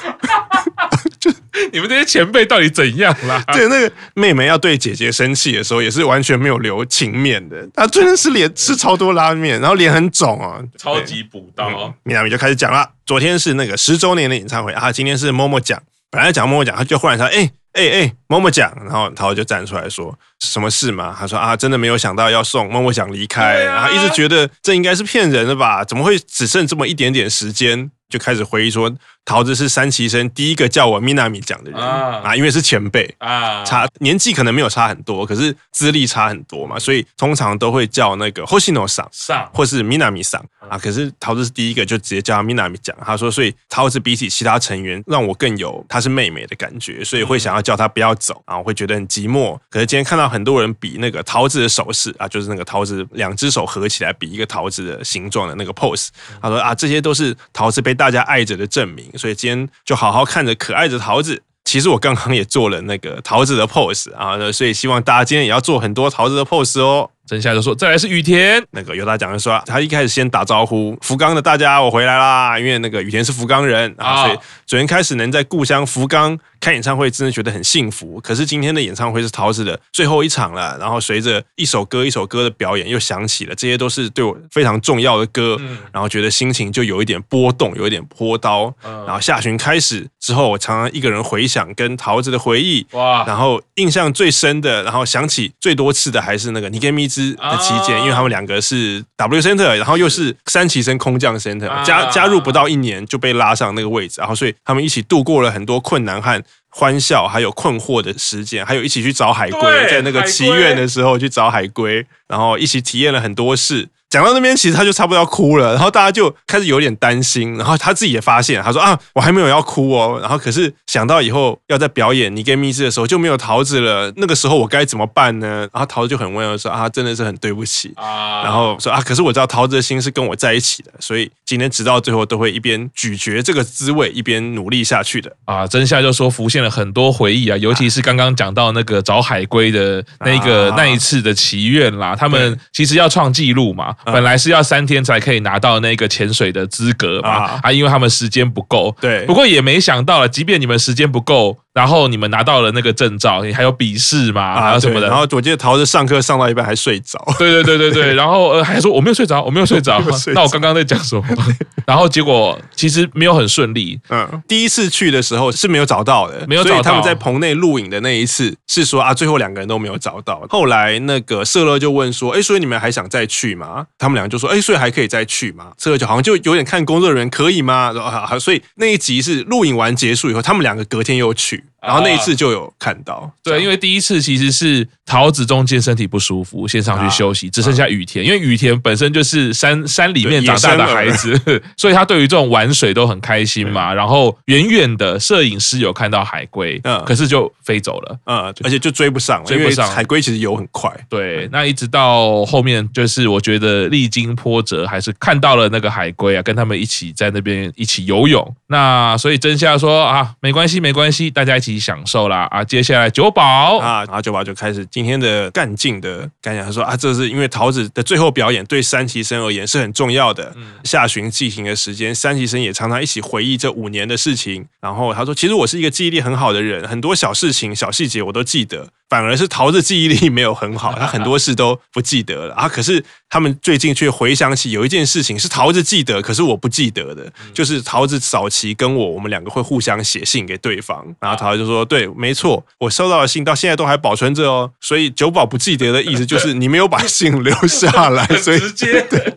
[1.53, 3.41] 就 你们这些前辈到底怎样啦？
[3.53, 7.67] 对，那个妹妹要对姐姐生气的时候，也是完全没有留情面的。
[7.73, 11.93] 她真的是脸吃超多拉面，然后脸很肿啊，超级补刀。
[12.03, 15.81] 米娜米就开始讲了，昨天是那个十周年的演唱会啊，今天是默默讲。
[16.09, 20.15] 本来讲默默讲，他就忽然说：“哎哎哎，默默讲。”然后陶就站出来说
[20.47, 25.84] ：“什么事嘛？”他说：“啊，真的没有想到要送默默想离开，然后一直觉得这应该是骗人的吧？
[25.84, 28.93] 怎么会只剩这么一点点时间？”就开始回忆说。
[29.25, 40.77] 桃子是三期生第一个叫我 Minami 讲的人啊，啊，因为是前辈啊，差年纪可能没有差很多，可是资历差很多嘛，所以通常都会叫那个 Hoshino 上上，或是 Minami 上啊。
[40.77, 42.93] 可是桃子是第一个，就直接叫他 Minami 讲。
[43.01, 49.58] 他说，所以桃子比起其他成员，让我更有她是妹妹的感觉，所以会想要叫她不要走啊，我会觉得很寂寞。
[49.69, 56.09] 可是今天看到很多人比那个桃子的手势啊，就是那个桃子两只手合起来比一个桃子的形状的那个 pose，
[56.41, 59.09] 他说啊，这些都是桃子被大家爱着的证明。
[59.17, 59.93] 所以今天就。
[60.03, 67.09] 好好看着可爱的桃子，其实我刚刚也做了那个桃子的 pose 啊，所以希望大家今天也要做很多桃子的 pose 哦。
[67.25, 80.78] 真夏就说：“再来是雨田，那个有他讲的说，他一开始先打招呼福冈的大家，我回来啦，因为那个雨田是福冈人啊，所以昨天开始能在故乡福冈。”开演唱会真的觉得很幸福，可是今天的演唱会是陶子的最后一场了。
[80.80, 85.60] 然后随着一首歌一首歌的表演，又响起了这些都是对我非常重要的歌。
[85.91, 88.73] 然后觉得心情就有一点波动，有一点波刀。
[88.82, 92.88] 然后下旬开始之后，我常常一个人回想跟陶子的回忆。
[92.91, 93.26] 哇！
[93.28, 106.41] 然后印象最深的，然后想起最多次的还是那个尼根米兹的期间，因为他们两个是 W Center，然后又是三旗生空降 Center，加加入不到一年就被拉上那个位置，然后所以他们一起度过了很多困难和。
[106.75, 113.89] 欢笑，还有困惑的时间，还有一起去找海龟，在那个祈愿的时候去找海龟，然后一起体验了很多事。
[114.13, 125.67] 讲到那边，其实他就差不多要哭了，然后大家就开始有点担心，然后他自己也发现，他说啊，我还没有要哭哦，然后可是想到以后要在表演《你跟密室》的时候就没有桃子了，那个时候我该怎么办呢？
[125.73, 135.65] 然后桃子就很温柔说啊，真的是很对不起啊，然后说啊，可是我知道桃子的心是跟我在一起的，所以今天直到最后都会一边咀嚼这个滋味，一边努力下去的啊。
[135.65, 143.95] 真夏就说浮现了很多回忆啊，尤其是刚刚讲到那个找海龟的那个那一次的祈愿啦，他们其实要创纪录嘛。
[144.05, 148.95] 本来是要三天才可以拿到那个潜水的资格嘛，啊，因为他们时间不够。
[148.99, 151.57] 对，不过也没想到了，即便你们时间不够。
[151.73, 154.43] 然后你们拿到了那个证照，你还有笔试嘛？
[154.43, 155.07] 啊，什么的。
[155.07, 157.19] 然后我记得桃子上课上到一半还睡着。
[157.39, 158.13] 对对对对对。
[158.13, 159.99] 然后呃还说我没有睡着， 我没有睡着。
[160.35, 161.23] 那我刚刚在讲什么？
[161.87, 163.99] 然后结果其实没有很顺利。
[164.09, 166.75] 嗯，第一次去的时候是没有找到的，没有找到。
[166.75, 170.45] 所以他们在棚内录影的那一次是说啊，最后两个人都没有找到。
[170.51, 173.87] 后来那个社乐就问说，哎，所以你们还想再去吗？
[173.97, 175.71] 他们两个就说，哎，所以还可以再去吗？
[175.77, 177.93] 这个就好像就有点看工作人员可以吗？
[177.99, 181.63] 啊，所以那一集是录影完结束以后，他们两个隔天又去。
[181.83, 191.39] 然后那一次就有看到，对，因为第一次其实是桃子中间身体不舒服，先上去休息，只剩下雨田，因为雨田本身就是山山里面长大的孩子，
[191.77, 193.93] 所以他对于这种玩水都很开心嘛。
[193.93, 199.89] 然后远远的摄影师有看到海龟，嗯，可是就飞走了，嗯，而且就追不上，追不上。
[199.89, 201.49] 海龟其实游很快，对。
[201.51, 208.55] 那一直到后面，就是我觉得历经波折，还是看到了那个海龟啊，跟他们一起在那边一起游泳。
[208.67, 212.63] 那所以真夏说啊，没关系，没关系，大家一起享受啦啊！
[212.63, 220.51] 接下来九保啊，然后九保就开始今天的干劲的干讲，他说啊，这是因为桃子的最后表演对三崎生而言是很重要的。
[220.55, 224.65] 嗯，下旬进行的时间，三崎生也常常一起回忆这五年的事情。
[224.81, 228.88] 然后他说，其实我是一个记忆力很好的人，很多小事情、小细节我都记得。
[229.09, 232.67] 反而是桃子记忆力没有很好， 他很多事都不记得了啊。
[232.67, 241.05] 可是他们最近却回想起有一件事情是桃子记得，可是我不记得的，就是桃子早期跟我，我们两个会互相写信给对方。
[241.19, 249.36] 然后桃子就说：“对，没错，我收到的信到现在都还保存着哦。”所以九保不记得的意思就是 你没有把信留下来，所以直接对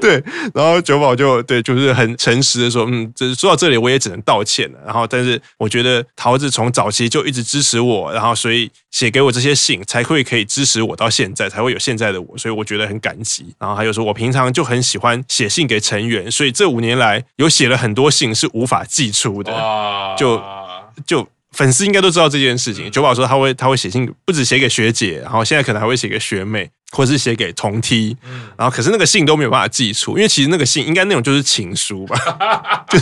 [0.00, 0.24] 对。
[0.54, 9.08] 然后九保就对，就是很诚实的说：“嗯，这说到这里我也只能道歉了。”然后，但是我觉得桃子从早期就一直支持我，然后所以写。
[9.08, 13.52] 给我这些信，才会可以支持我到现在，才会有现在的我，所以我觉得很感激。
[13.58, 19.50] 然后还有说，我平常就很喜欢写信给成员，所以这五年来有写了很多信是无法寄出的，
[20.18, 20.40] 就
[21.06, 22.90] 就粉丝应该都知道这件事情。
[22.90, 26.70] 九宝说他会他会写信，不止写给学姐，然后现在可能还会写给学妹。
[26.92, 28.16] 或者是写给同梯，
[28.56, 32.98] 然后可是那个信都没有办法寄出，因为其实那个信应该内容就是情书吧， 就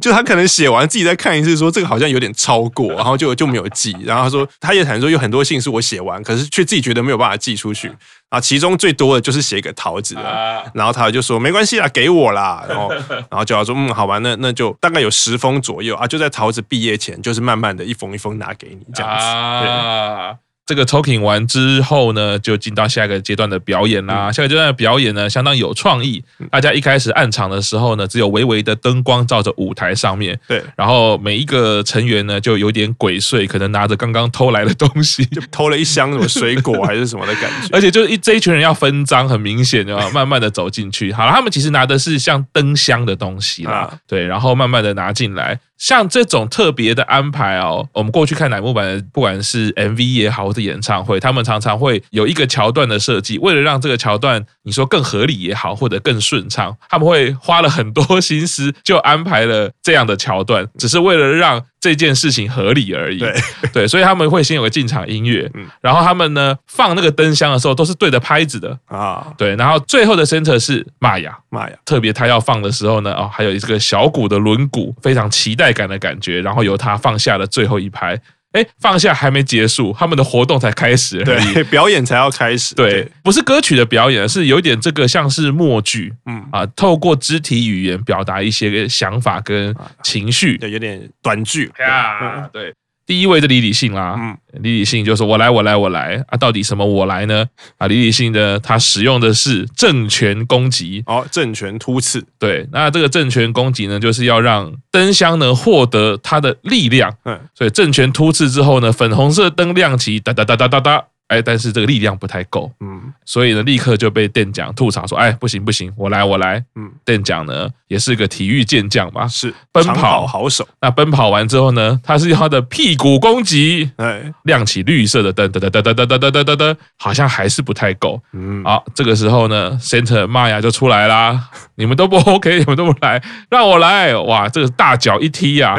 [0.00, 3.96] 就他可能写完自己再看一次，说这个好像有点超过，然后就就没有寄。
[4.04, 7.90] 然后他说他也坦言说有很多信是我写完，可是却自己觉得没有办法寄出去
[8.28, 8.40] 啊。
[8.40, 12.64] 其中最多的就是写给桃子的，然后他就说没关系啦，给我啦。
[12.68, 19.24] 然后然后就要说嗯，好吧，那那就大概有十封左右啊，就在桃子毕业前，就是慢慢的一封一封拿给你这样子。
[19.64, 20.47] 对。
[20.68, 24.30] 这个 talking 完之后呢，就进到下一个阶段的表演啦。
[24.30, 26.22] 下一个阶段的表演呢，相当有创意。
[26.50, 30.38] 大家一开始暗场的时候呢，只有微微的灯光照着舞台上面。
[30.46, 30.62] 对。
[30.76, 37.68] 然后每一个成员呢，就有点鬼祟，可能拿着刚刚偷来的东西，就偷了一箱什么水果还是什么的感觉。
[37.72, 41.10] 而且就是一这一群人要分赃，很明显就要慢慢的走进去。
[41.10, 43.90] 好了，他们其实拿的是像灯箱的东西啦。
[44.06, 45.58] 对，然后慢慢的拿进来。
[45.78, 61.64] 像这种特别的安排哦，我们过去看乃木坂的，不管是 MV 也好，或者演唱会，他们常常会有一个桥段的设计，为了让这个桥段你说更合理也好，或者更顺畅，他们会花了很多心思，就安排了这样的桥段，只是为了让。
[61.80, 63.34] 这件事情合理而已，对。
[63.72, 68.78] 对，所以他们会先有个进场音乐，然后他们呢放那个灯箱的时候都是对着拍子的。
[68.86, 78.20] 啊，对，然后最后的 center 是玛雅，玛雅，特别他要放的时候呢，哦，还有一个小鼓的轮鼓，非常期待感的感觉，然后由他放下了最后一拍。
[78.52, 86.46] 哎，放下还没结束，他们的活动才开始，对， 表演才要开始，对，不是歌曲的表演，是有点这个像是默剧，嗯。
[86.50, 91.70] 啊，透过肢体语言表达一些想法跟情绪，对，有点短剧。
[91.78, 92.72] 啊，对。
[93.08, 96.36] 第一位的李李信啦，嗯，李李信就是：“我来，我来，我来啊！
[96.36, 97.46] 到底什么我来呢？
[97.78, 120.66] 啊，李李信呢，他使用的是政权攻击，哦，政权突刺，对，那这个政权攻击呢，就是要让灯箱呢获得它的力量，嗯，所以政权突刺之后呢，粉红色灯亮起，哒哒哒哒哒哒。”哎，但是这个力量不太够，嗯，所以呢，立刻就被店长吐槽说：“哎，不行不行，我来我来。”嗯，店长呢也是个体育健将嘛，是奔跑好手。
[120.80, 128.18] 那奔跑完之后呢，他是用他的屁股攻击，哎，亮起绿色的灯，哒哒哒哒哒哒哒哒哒哒，好像还是不太够。
[128.32, 135.76] 嗯，好，这个时候呢，center 玛雅就出来啦， 你们都不 OK，你们都不来，让我来，哇，这个大脚一踢呀。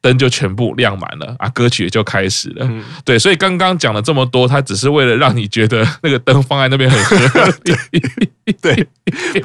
[0.00, 2.66] 灯就全部亮满了啊，歌曲也就开始了。
[2.68, 8.02] 嗯、对，所以刚刚讲了这么多，它只是为了让你觉得那个灯放在那边很合理。
[8.62, 8.86] 对，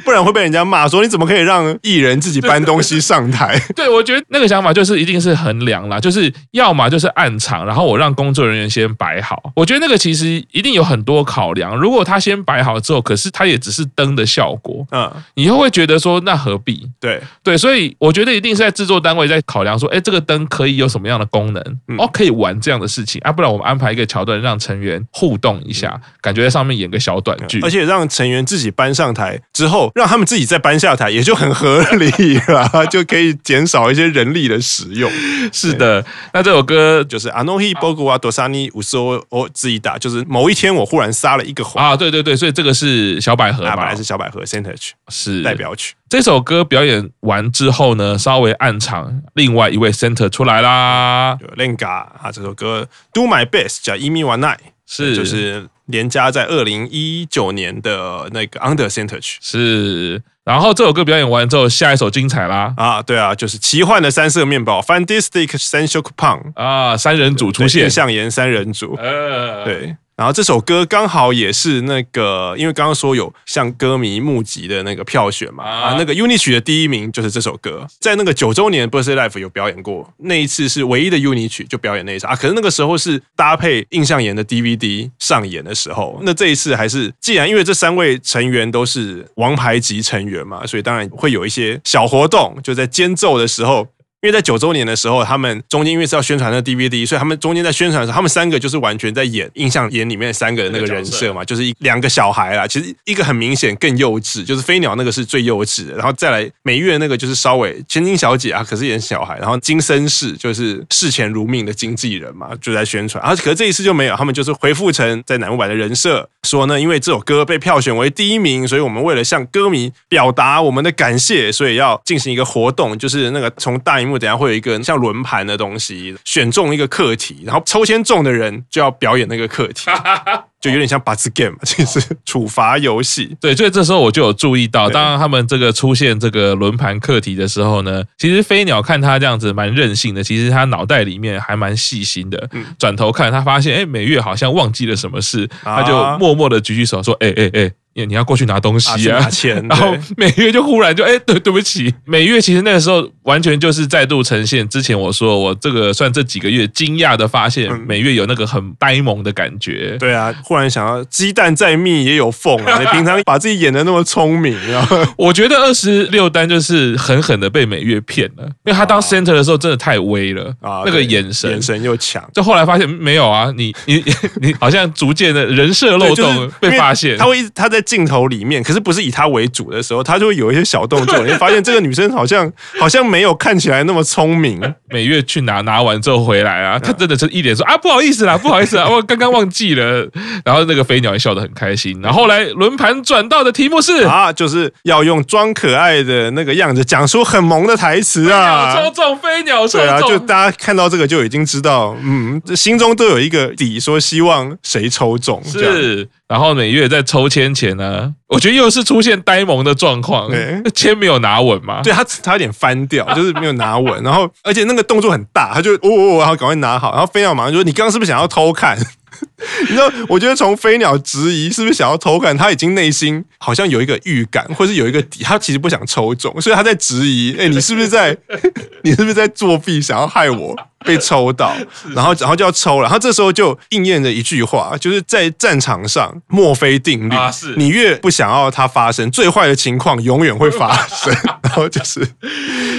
[0.05, 3.59] 不然会被人家骂说，你怎么可以让艺人自己搬东西上台？
[3.75, 9.51] 对，我觉得那个想法就是一定是衡量啦，就是要么就是暗场，然后我让工作人员先摆好。
[9.55, 11.75] 我觉得那个其实一定有很多考量。
[11.75, 16.87] 如果他先摆好之后，可是他也只是灯的效果，嗯，你又会觉得说那何必？
[17.01, 20.42] 对对，所以我觉得一定是在制作单位在考量说，哎，这个灯。
[20.48, 21.62] 可以有什么样的功能？
[21.98, 35.10] 哦，可以玩这样的事情啊，不然我们安排一个桥段，让成员互动一下，感觉在上面演个小短剧，而且让成员自己搬上台之后，让他们自己再搬下台，也就很合理了， 就可以减少一些人力的使用。
[35.52, 45.94] 是的，那这首歌就是あの日仆は土佐に嘘をついた，就是某一天我忽然撒了一个谎啊，对对对，所以这个是小百合嘛，本来是小百合 center 曲，是代表曲。
[46.13, 54.55] 这首歌表演完之后呢，稍微暗场，另外一位 center 出来啦，Lenga 啊，这首歌 Do My Best 叫 Imi wa nai，
[54.85, 55.15] 是。
[55.15, 60.21] 就是连加在二零一九年的那个 Under Center 曲是。
[60.43, 62.75] 然后这首歌表演完之后，下一首精彩啦！
[62.77, 69.97] 啊，对啊，就是奇幻的三色面包，Fantastic Senshokupang 啊，三人组出现，印象岩三人组，呃，对。
[70.15, 82.35] 然后这首歌刚好也是那个，因为刚刚说有向歌迷募集的那个票选嘛，啊，那个 UNI 曲的第一名就是这首歌，在那个九周年 Birthday Live 有表演过，那一次是唯一的 UNI 曲，就表演那一场啊。
[82.35, 93.87] 可是那个时候是搭配印象岩的 DVD 上演的时候，那这一次还是既然因为这三位成员都是王牌级成员嘛，所以当然会有一些小活动，就在间奏的时候。
[94.23, 102.65] 因为在九周年的时候，他们中间因为是要宣传那 DVD，所以他们中间在宣传的时候，他们三个就是完全在演印象眼里面三个的那个人设嘛，就是一两个小孩啦。
[102.65, 113.21] 其实一个很明显更幼稚，就是飞鸟那个是最幼稚的，然后再来美月那个就是稍微千金小姐啊，可是演小孩，然后金森氏就是视钱如命的经纪人嘛，就在宣传。
[113.21, 124.12] 然后可是这一次就没有，他们就是回复成在南木坂的人设，说呢，因为这首歌被票选为第一名，所以我们为了向歌迷表达我们的感谢，所以要进行一个活动，就是那个从大荧幕。
[124.19, 129.89] 等下会有一个像轮盘的东西，选中一个课题，然后抽签中的人就要表演那个课题，
[130.63, 133.35] 就有点像罚ゲーム，其实处罚游戏。
[133.41, 142.49] 对，所以这时候我就有注意到，当他们这个出现这个轮盘课题的时候呢，其实飞鸟看他这样子蛮任性的，其实他脑袋里面还蛮细心的。
[142.79, 147.71] 转头看他发现，哎，美月好像忘记了什么事，他就默默的举举手说，哎哎哎。
[147.95, 159.95] 你要过去拿东西啊，拿钱， 然后美月就忽然就哎，对对不起，美月其实那个时候完全就是再度呈现之前我说我这个算这几个月惊讶的发现，美月有那个很呆萌的感觉。
[159.99, 162.77] 对啊，忽然想要鸡蛋再密也有缝啊！
[162.81, 174.03] 你平常把自己演的那么聪明，然后我觉得二十六单就是狠狠的被美月骗了，因为他当 center 的时候真的太威了啊，那个眼神眼神又强，就后来发现没有啊，你 你
[174.41, 177.81] 你好像逐渐的人设漏洞被发现，他会一直他在。
[177.83, 181.19] 镜头里面，可是不是以他为主的时候，他就会有一些小动作。
[181.19, 184.59] 你会发现 这个女生好像好像没有看起来那么聪明。
[184.89, 190.09] 美月去拿拿完之后回来啊，她真的是一脸说啊，不好意思啦，不好意思啊，我刚刚忘记了。
[190.45, 191.99] 然后那个飞鸟也笑得很开心。
[192.01, 198.75] 然后后来轮盘转到的题目是啊，就是要用装可爱的那个样子讲出很萌的台词啊。
[198.75, 206.07] 抽中飞鸟抽中，对啊，就大家看到这个就已经知道，嗯，心中都有一个底，说希望谁抽中是。
[206.27, 210.31] 然后每月在抽签前呢，我觉得又是出现呆萌的状况，
[210.73, 218.75] 签没有拿稳嘛，对他他有点翻掉， 就是没有拿稳，然后而且那个动作很大，他就哦哦，然后赶快拿好，然后飞鸟马上就说：“你刚刚是不是想要偷看？”
[219.61, 228.17] 你知道，我觉得从飞鸟质疑是不是想要偷看，他已经内心好像有一个预感，或是有一个底，他其实不想抽中，所以他在质疑：哎，你是不是在，
[228.83, 230.55] 你是不是在作弊，想要害我？
[230.83, 231.55] 被抽到？
[231.95, 232.89] 然后，然后就要抽了。
[232.89, 237.15] 他这时候就应验了一句话，就是在战场上墨菲定律：
[237.57, 241.13] 你越不想要它发生，最坏的情况永远会发生。
[241.43, 241.99] 然后就是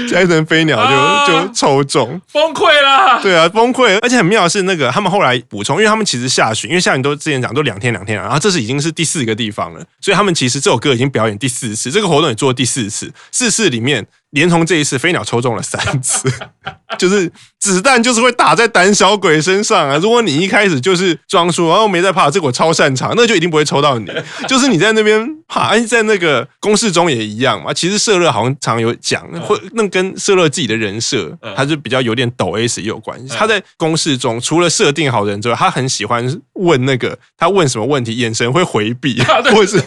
[0.09, 3.21] 加藤飞鸟就就抽中，崩溃了。
[3.23, 3.99] 对啊，崩溃。
[4.01, 6.71] 而且很妙的是，那个他们后来补充，因为他们其实下旬。
[6.71, 14.05] 因为下旬都之前讲，都两天两天了，然后这是已经是第四个地方了，所以他们其实这首歌已经表演第四次，这个活动也做第四次，四次里面。
[14.35, 16.31] 连同这一次，飞鸟抽中了三次，
[16.99, 17.31] 就是
[17.61, 19.97] 子弹就是会打在胆小鬼身上啊！
[19.97, 24.07] 如果你一开始就是装出，然后没在怕，这个我超擅长，那就一定不会抽到你。
[24.49, 27.73] 就是你在那边怕，而且在那个公式中也一样嘛。
[27.73, 33.35] 其实社乐好像常有讲，会那跟社乐自己的人设，他是比较有点抖 S 也有关系。
[33.37, 39.21] 他在公式中除了设定好人之外，他很喜欢问那个他问什么问题，眼神会回避，
[39.53, 39.81] 或者是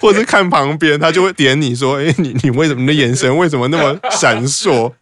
[0.00, 4.92] 或者是看旁边，他就会点你说：“哎，你你为什么你的眼神为什么那么？”闪烁，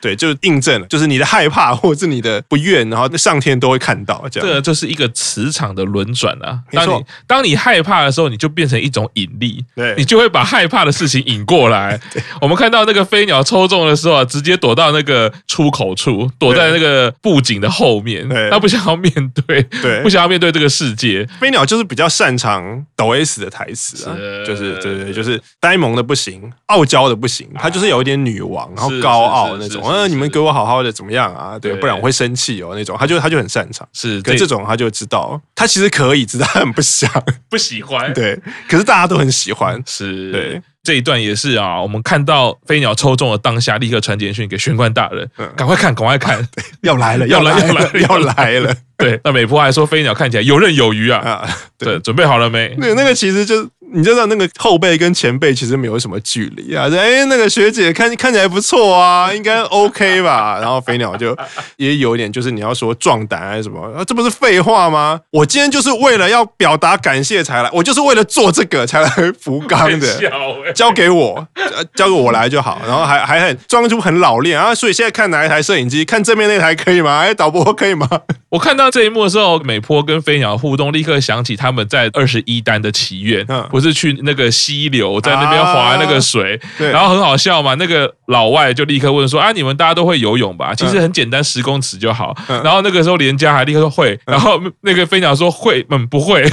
[0.00, 4.48] 对，就印证了，就是你的害怕或者是你的不愿，然后上天都会看到，这样。
[4.48, 6.60] 这就是一个磁场的轮转啊。
[6.70, 11.98] 当你当你害怕的时候，你就变成一种引力，对，你就会把害怕的事情引过来。
[12.40, 19.10] 我们看到那个飞鸟抽中的时候啊，直接躲到那个出口处，躲在那个布景的后面，他不想要面
[19.46, 21.26] 对，对，不想要面对这个世界。
[21.40, 28.41] 飞鸟就是比较擅长抖 S 的台词啊，就是对对，就是呆萌的不行，傲娇的不行，他就是有一点女。
[28.42, 31.58] 王，然后高傲那种，啊，你们给我好好的怎么样啊？
[31.58, 32.72] 对，不然我会生气哦。
[32.74, 37.10] 那种，他就他就很擅长，是，可这种他就知道，他其实可以，只是他很不想，
[37.48, 38.38] 不喜欢，对。
[38.68, 40.62] 可是大家都很喜欢，是对。
[40.84, 46.44] 这一段也是啊，我们看到飞鸟抽中了当下，立刻传简讯给玄关大人，赶快看，赶快看，
[46.82, 48.74] 要来了，要来，要来，要来了。
[48.96, 52.68] 对，那美波还说飞鸟看起来游刃有余啊，对，准备好了没？
[52.80, 53.68] 对，那个其实就。
[53.92, 56.88] 你就知道那个后辈跟前辈其实没有什么距离啊。
[56.92, 60.58] 哎，那个学姐看看起来不错啊，应该 OK 吧？
[60.62, 61.36] 然后飞鸟就
[61.76, 63.80] 也有一点，就是你要说壮胆还是什么？
[63.96, 65.20] 啊，这不是废话吗？
[65.30, 69.08] 我今天就是为了要表达感谢才来，我就是为了做这个才来
[69.40, 70.20] 福冈的。
[70.74, 71.46] 交给我，
[71.94, 72.80] 交给我来就好。
[72.86, 74.74] 然后还还很装出很老练啊。
[74.74, 76.04] 所以现在看哪一台摄影机？
[76.04, 77.18] 看正面那台可以吗？
[77.20, 78.08] 哎，导播可以吗？
[78.50, 87.74] 我看到这一幕的时候，美波跟飞鸟互动，立刻想起他们在二十一单的祈愿，不是去那个溪流，在那边划那个水，然后很好笑嘛。
[87.74, 90.72] 那个老外就立刻问说：“啊，你们大家都会游泳吧？
[90.74, 96.48] 其实很简单，十公尺就好。”然后那个时候连家还立刻说会，然后那个飞鸟说会，嗯，不会，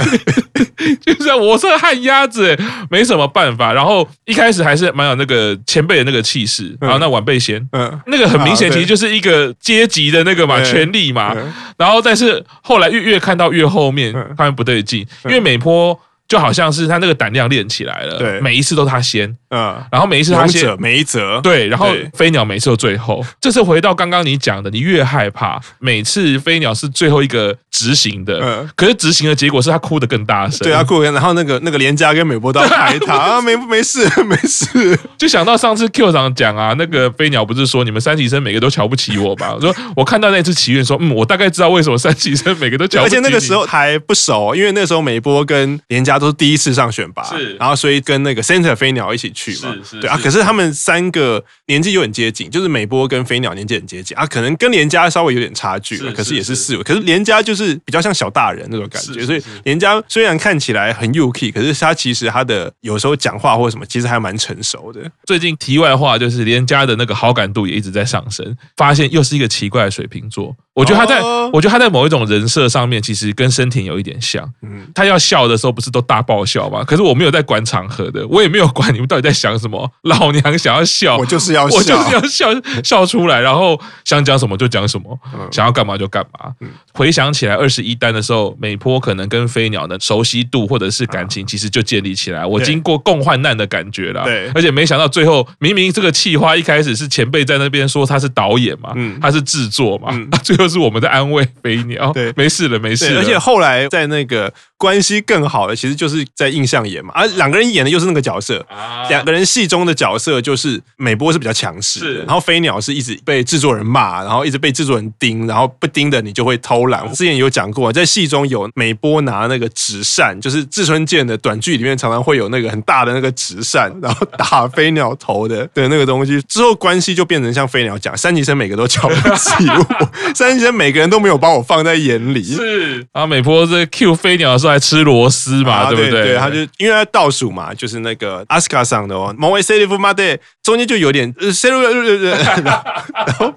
[1.00, 2.58] 就是我是旱鸭子，
[2.90, 3.72] 没什么办法。
[3.72, 11.32] 然后一开始还是蛮有那个前辈的那个气势，然后那晚辈先，嗯，那个很明显其实就是一个阶级的那个嘛，权力嘛，
[11.78, 12.00] 然后。
[12.02, 15.96] 但是后来越越看到越后面，发现不对劲，因为每波
[16.30, 19.36] 就好像是他那个胆量练起来了，对，每一次都他先。
[19.50, 23.24] 嗯，然后每一次他先没一则，对，然后飞鸟每次都最后。
[23.40, 39.52] 这次回到刚刚你讲的，你越害怕，每次飞鸟是最后一个执行的，嗯，可是执行的结果是他哭得更大声，对，他哭，然后那个那个连家跟美波都要拍他 啊，没没事 没事，就想到上次 Q 长讲啊，那个飞鸟不是说你们三级生每个都瞧不起我吧？
[39.56, 65.00] 我说我看到那次祈愿说，嗯，我大概知道为什么三级生每个都瞧不起，而且那个时候还不熟，因为那时候美波跟连家都是第一次上选拔，是，然后所以跟那个 Center 飞鸟一起去嘛，是是，对啊，可是他们三个年纪又很接近，就是美波跟飞鸟年纪很接近啊，可能跟连家稍微有点差距，可是也是四位，可是连家就是比较像小大人那种感觉，所以连家虽然看起来很幼气，可是他其实他的有时候讲话或者什么，其实还蛮成熟的。
[65.24, 70.54] 最近题外话就是连家的那个好感度也一直在上升，发现又是一个奇怪的水瓶座。
[70.72, 71.20] 我觉得他在，
[71.52, 74.50] 我觉得他在某一种人设上面，其实跟深田有一点像。
[74.62, 76.82] 嗯，他要笑的时候不是都大爆笑吗？
[76.84, 79.90] 可是我没有在管场合的，我也没有管你们到底在想什么。
[80.02, 82.48] 老娘想要笑，我就是要笑，我就是要笑，
[82.82, 85.18] 笑出来，然后想讲什么就讲什么，
[85.50, 86.52] 想要干嘛就干嘛。
[86.92, 92.44] 回想起来，二十一单的时候，美波可能跟飞鸟的熟悉度或者是感情，其实就建立起来。
[92.44, 100.08] 我经过共患难的感觉了，对，而且没想到最后，明明这个气话一开始是前辈在那边说他是导演嘛，嗯，他是制作嘛，
[100.42, 103.20] 最后是我们在安慰飞鸟，对，没事了，没事了。
[103.20, 108.66] 而且后来在那个关系更好的，其实就是在印象演嘛，而两个人演的又是那个角色，
[109.10, 117.06] 两个人戏中的角色就是美波是比较强势，然后飞鸟是一直被制作人骂，然后一直被制作人盯，然后不盯的你就会偷懒。
[117.12, 126.40] 之前有讲过，在戏中有美波拿那个纸扇，就是志村健的短剧里面常常会有那个很大的那个纸扇，然后打飞鸟头的的那个东西。
[126.48, 132.42] 之后关系就变成像飞鸟讲，三级生每个都瞧不起我， 三级生每个人都没有把我放在眼里。
[132.42, 136.28] 是，啊美波在 Q 飞鸟的时候还吃螺丝嘛，对不对？
[136.28, 140.38] 对，他就因为他倒数嘛，就是那个阿斯卡上的哦，某位 C F 妈的。
[140.62, 141.50] 中间就有点呃，
[142.62, 143.52] 然后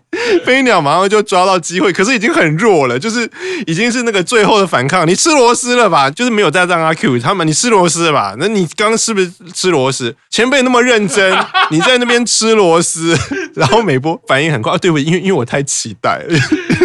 [0.46, 3.30] 飞鸟马上就抓到机会，可是已经很弱了，就是
[3.68, 5.06] 已经是那个最后的反抗。
[5.06, 6.10] 你吃螺丝了吧？
[6.10, 8.34] 就是没有再让阿 Q 他们，你吃螺丝了吧？
[8.40, 10.16] 那你刚刚是不是吃螺丝？
[10.30, 11.38] 前辈那么认真，
[11.70, 13.16] 你在那边吃螺丝，
[13.54, 14.98] 然后美波反应很快，啊、对不？
[14.98, 16.40] 因为因为我太期待了，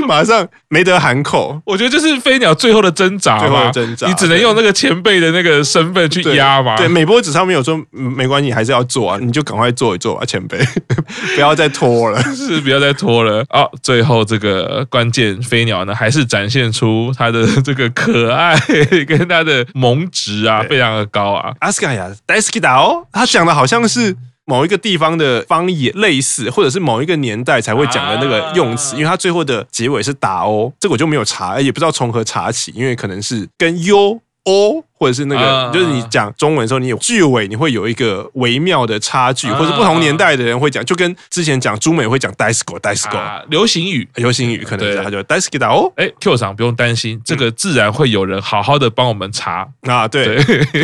[0.09, 1.61] 马上没得喊口。
[1.65, 6.77] 我觉得这是飞鸟最后的挣扎最后的，挣扎，你只能用那个前辈的那个身份去压嘛。
[6.77, 10.09] 对，美波子上面有说没关系，你还是要做啊，你就赶快做一做。
[10.09, 10.59] 吧，前辈，
[11.37, 13.67] 不要再拖了，是不要再拖了啊！
[13.83, 18.59] 最后这个关键飞鸟呢，还是展现出他的这个可爱
[19.07, 21.53] 跟他的萌值啊，非常的高啊！
[21.61, 24.17] 阿斯卡呀，大好きだ哦，他讲的好像是
[24.49, 34.83] 某一个地方的方言，类似或者是某一个年代才会讲的那个用词，因为它最后的结尾是打哦，这个我就没有查，也不知道从何查起，因为可能是跟优哦。
[34.99, 43.19] 或者是那个，就是你讲中文的时候，你有句尾，你会有一个微妙的差距，或者不同年代的人会讲，就跟之前讲中美会讲 disco disco
[43.49, 49.67] 流行语，流行语可能是他就 disco 哦，哎，Q 厂不用担心，这个自然会有人好好的帮我们查。
[49.83, 50.43] 啊，对，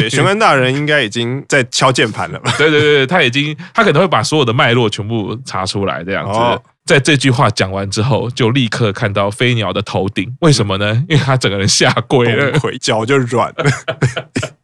[0.08, 2.52] 玄关大人应该已经在敲键盘了吧？
[2.58, 11.02] 对对对，他已经，他可能会把所有的脉络全部查出来，这样子，在这句话讲完之后，就立刻看到飞鸟的头顶，为什么呢？
[11.08, 13.64] 因为他整个人下跪了，脚就软了。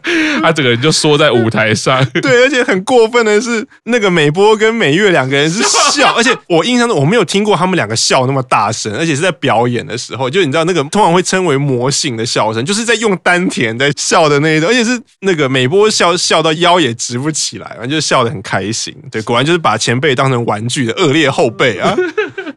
[0.40, 5.62] 他整个人就缩在舞台上，对，而且很过分的是，那个美波跟美月两个人是
[5.92, 18.96] 笑， 而且我印象中我没有听过他们两个笑那么大声，而且是在表演的时候，就你知道那个通常会称为魔性的笑声，就是在用丹田在笑的那一种，而且是那个美波笑笑到腰也直不起来，反正就笑得很开心。
[19.10, 21.96] 对，果然就是把前辈当成玩具的恶劣后啊，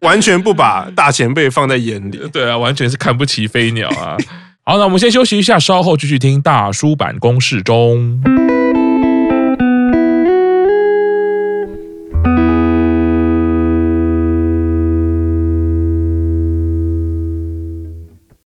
[0.01, 2.19] 完全不把大前辈放在眼里。
[2.31, 4.17] 对啊，完全是看不起飞鸟啊。
[4.65, 8.21] 好，那我们先休息一下，稍后继续听大叔版公式中。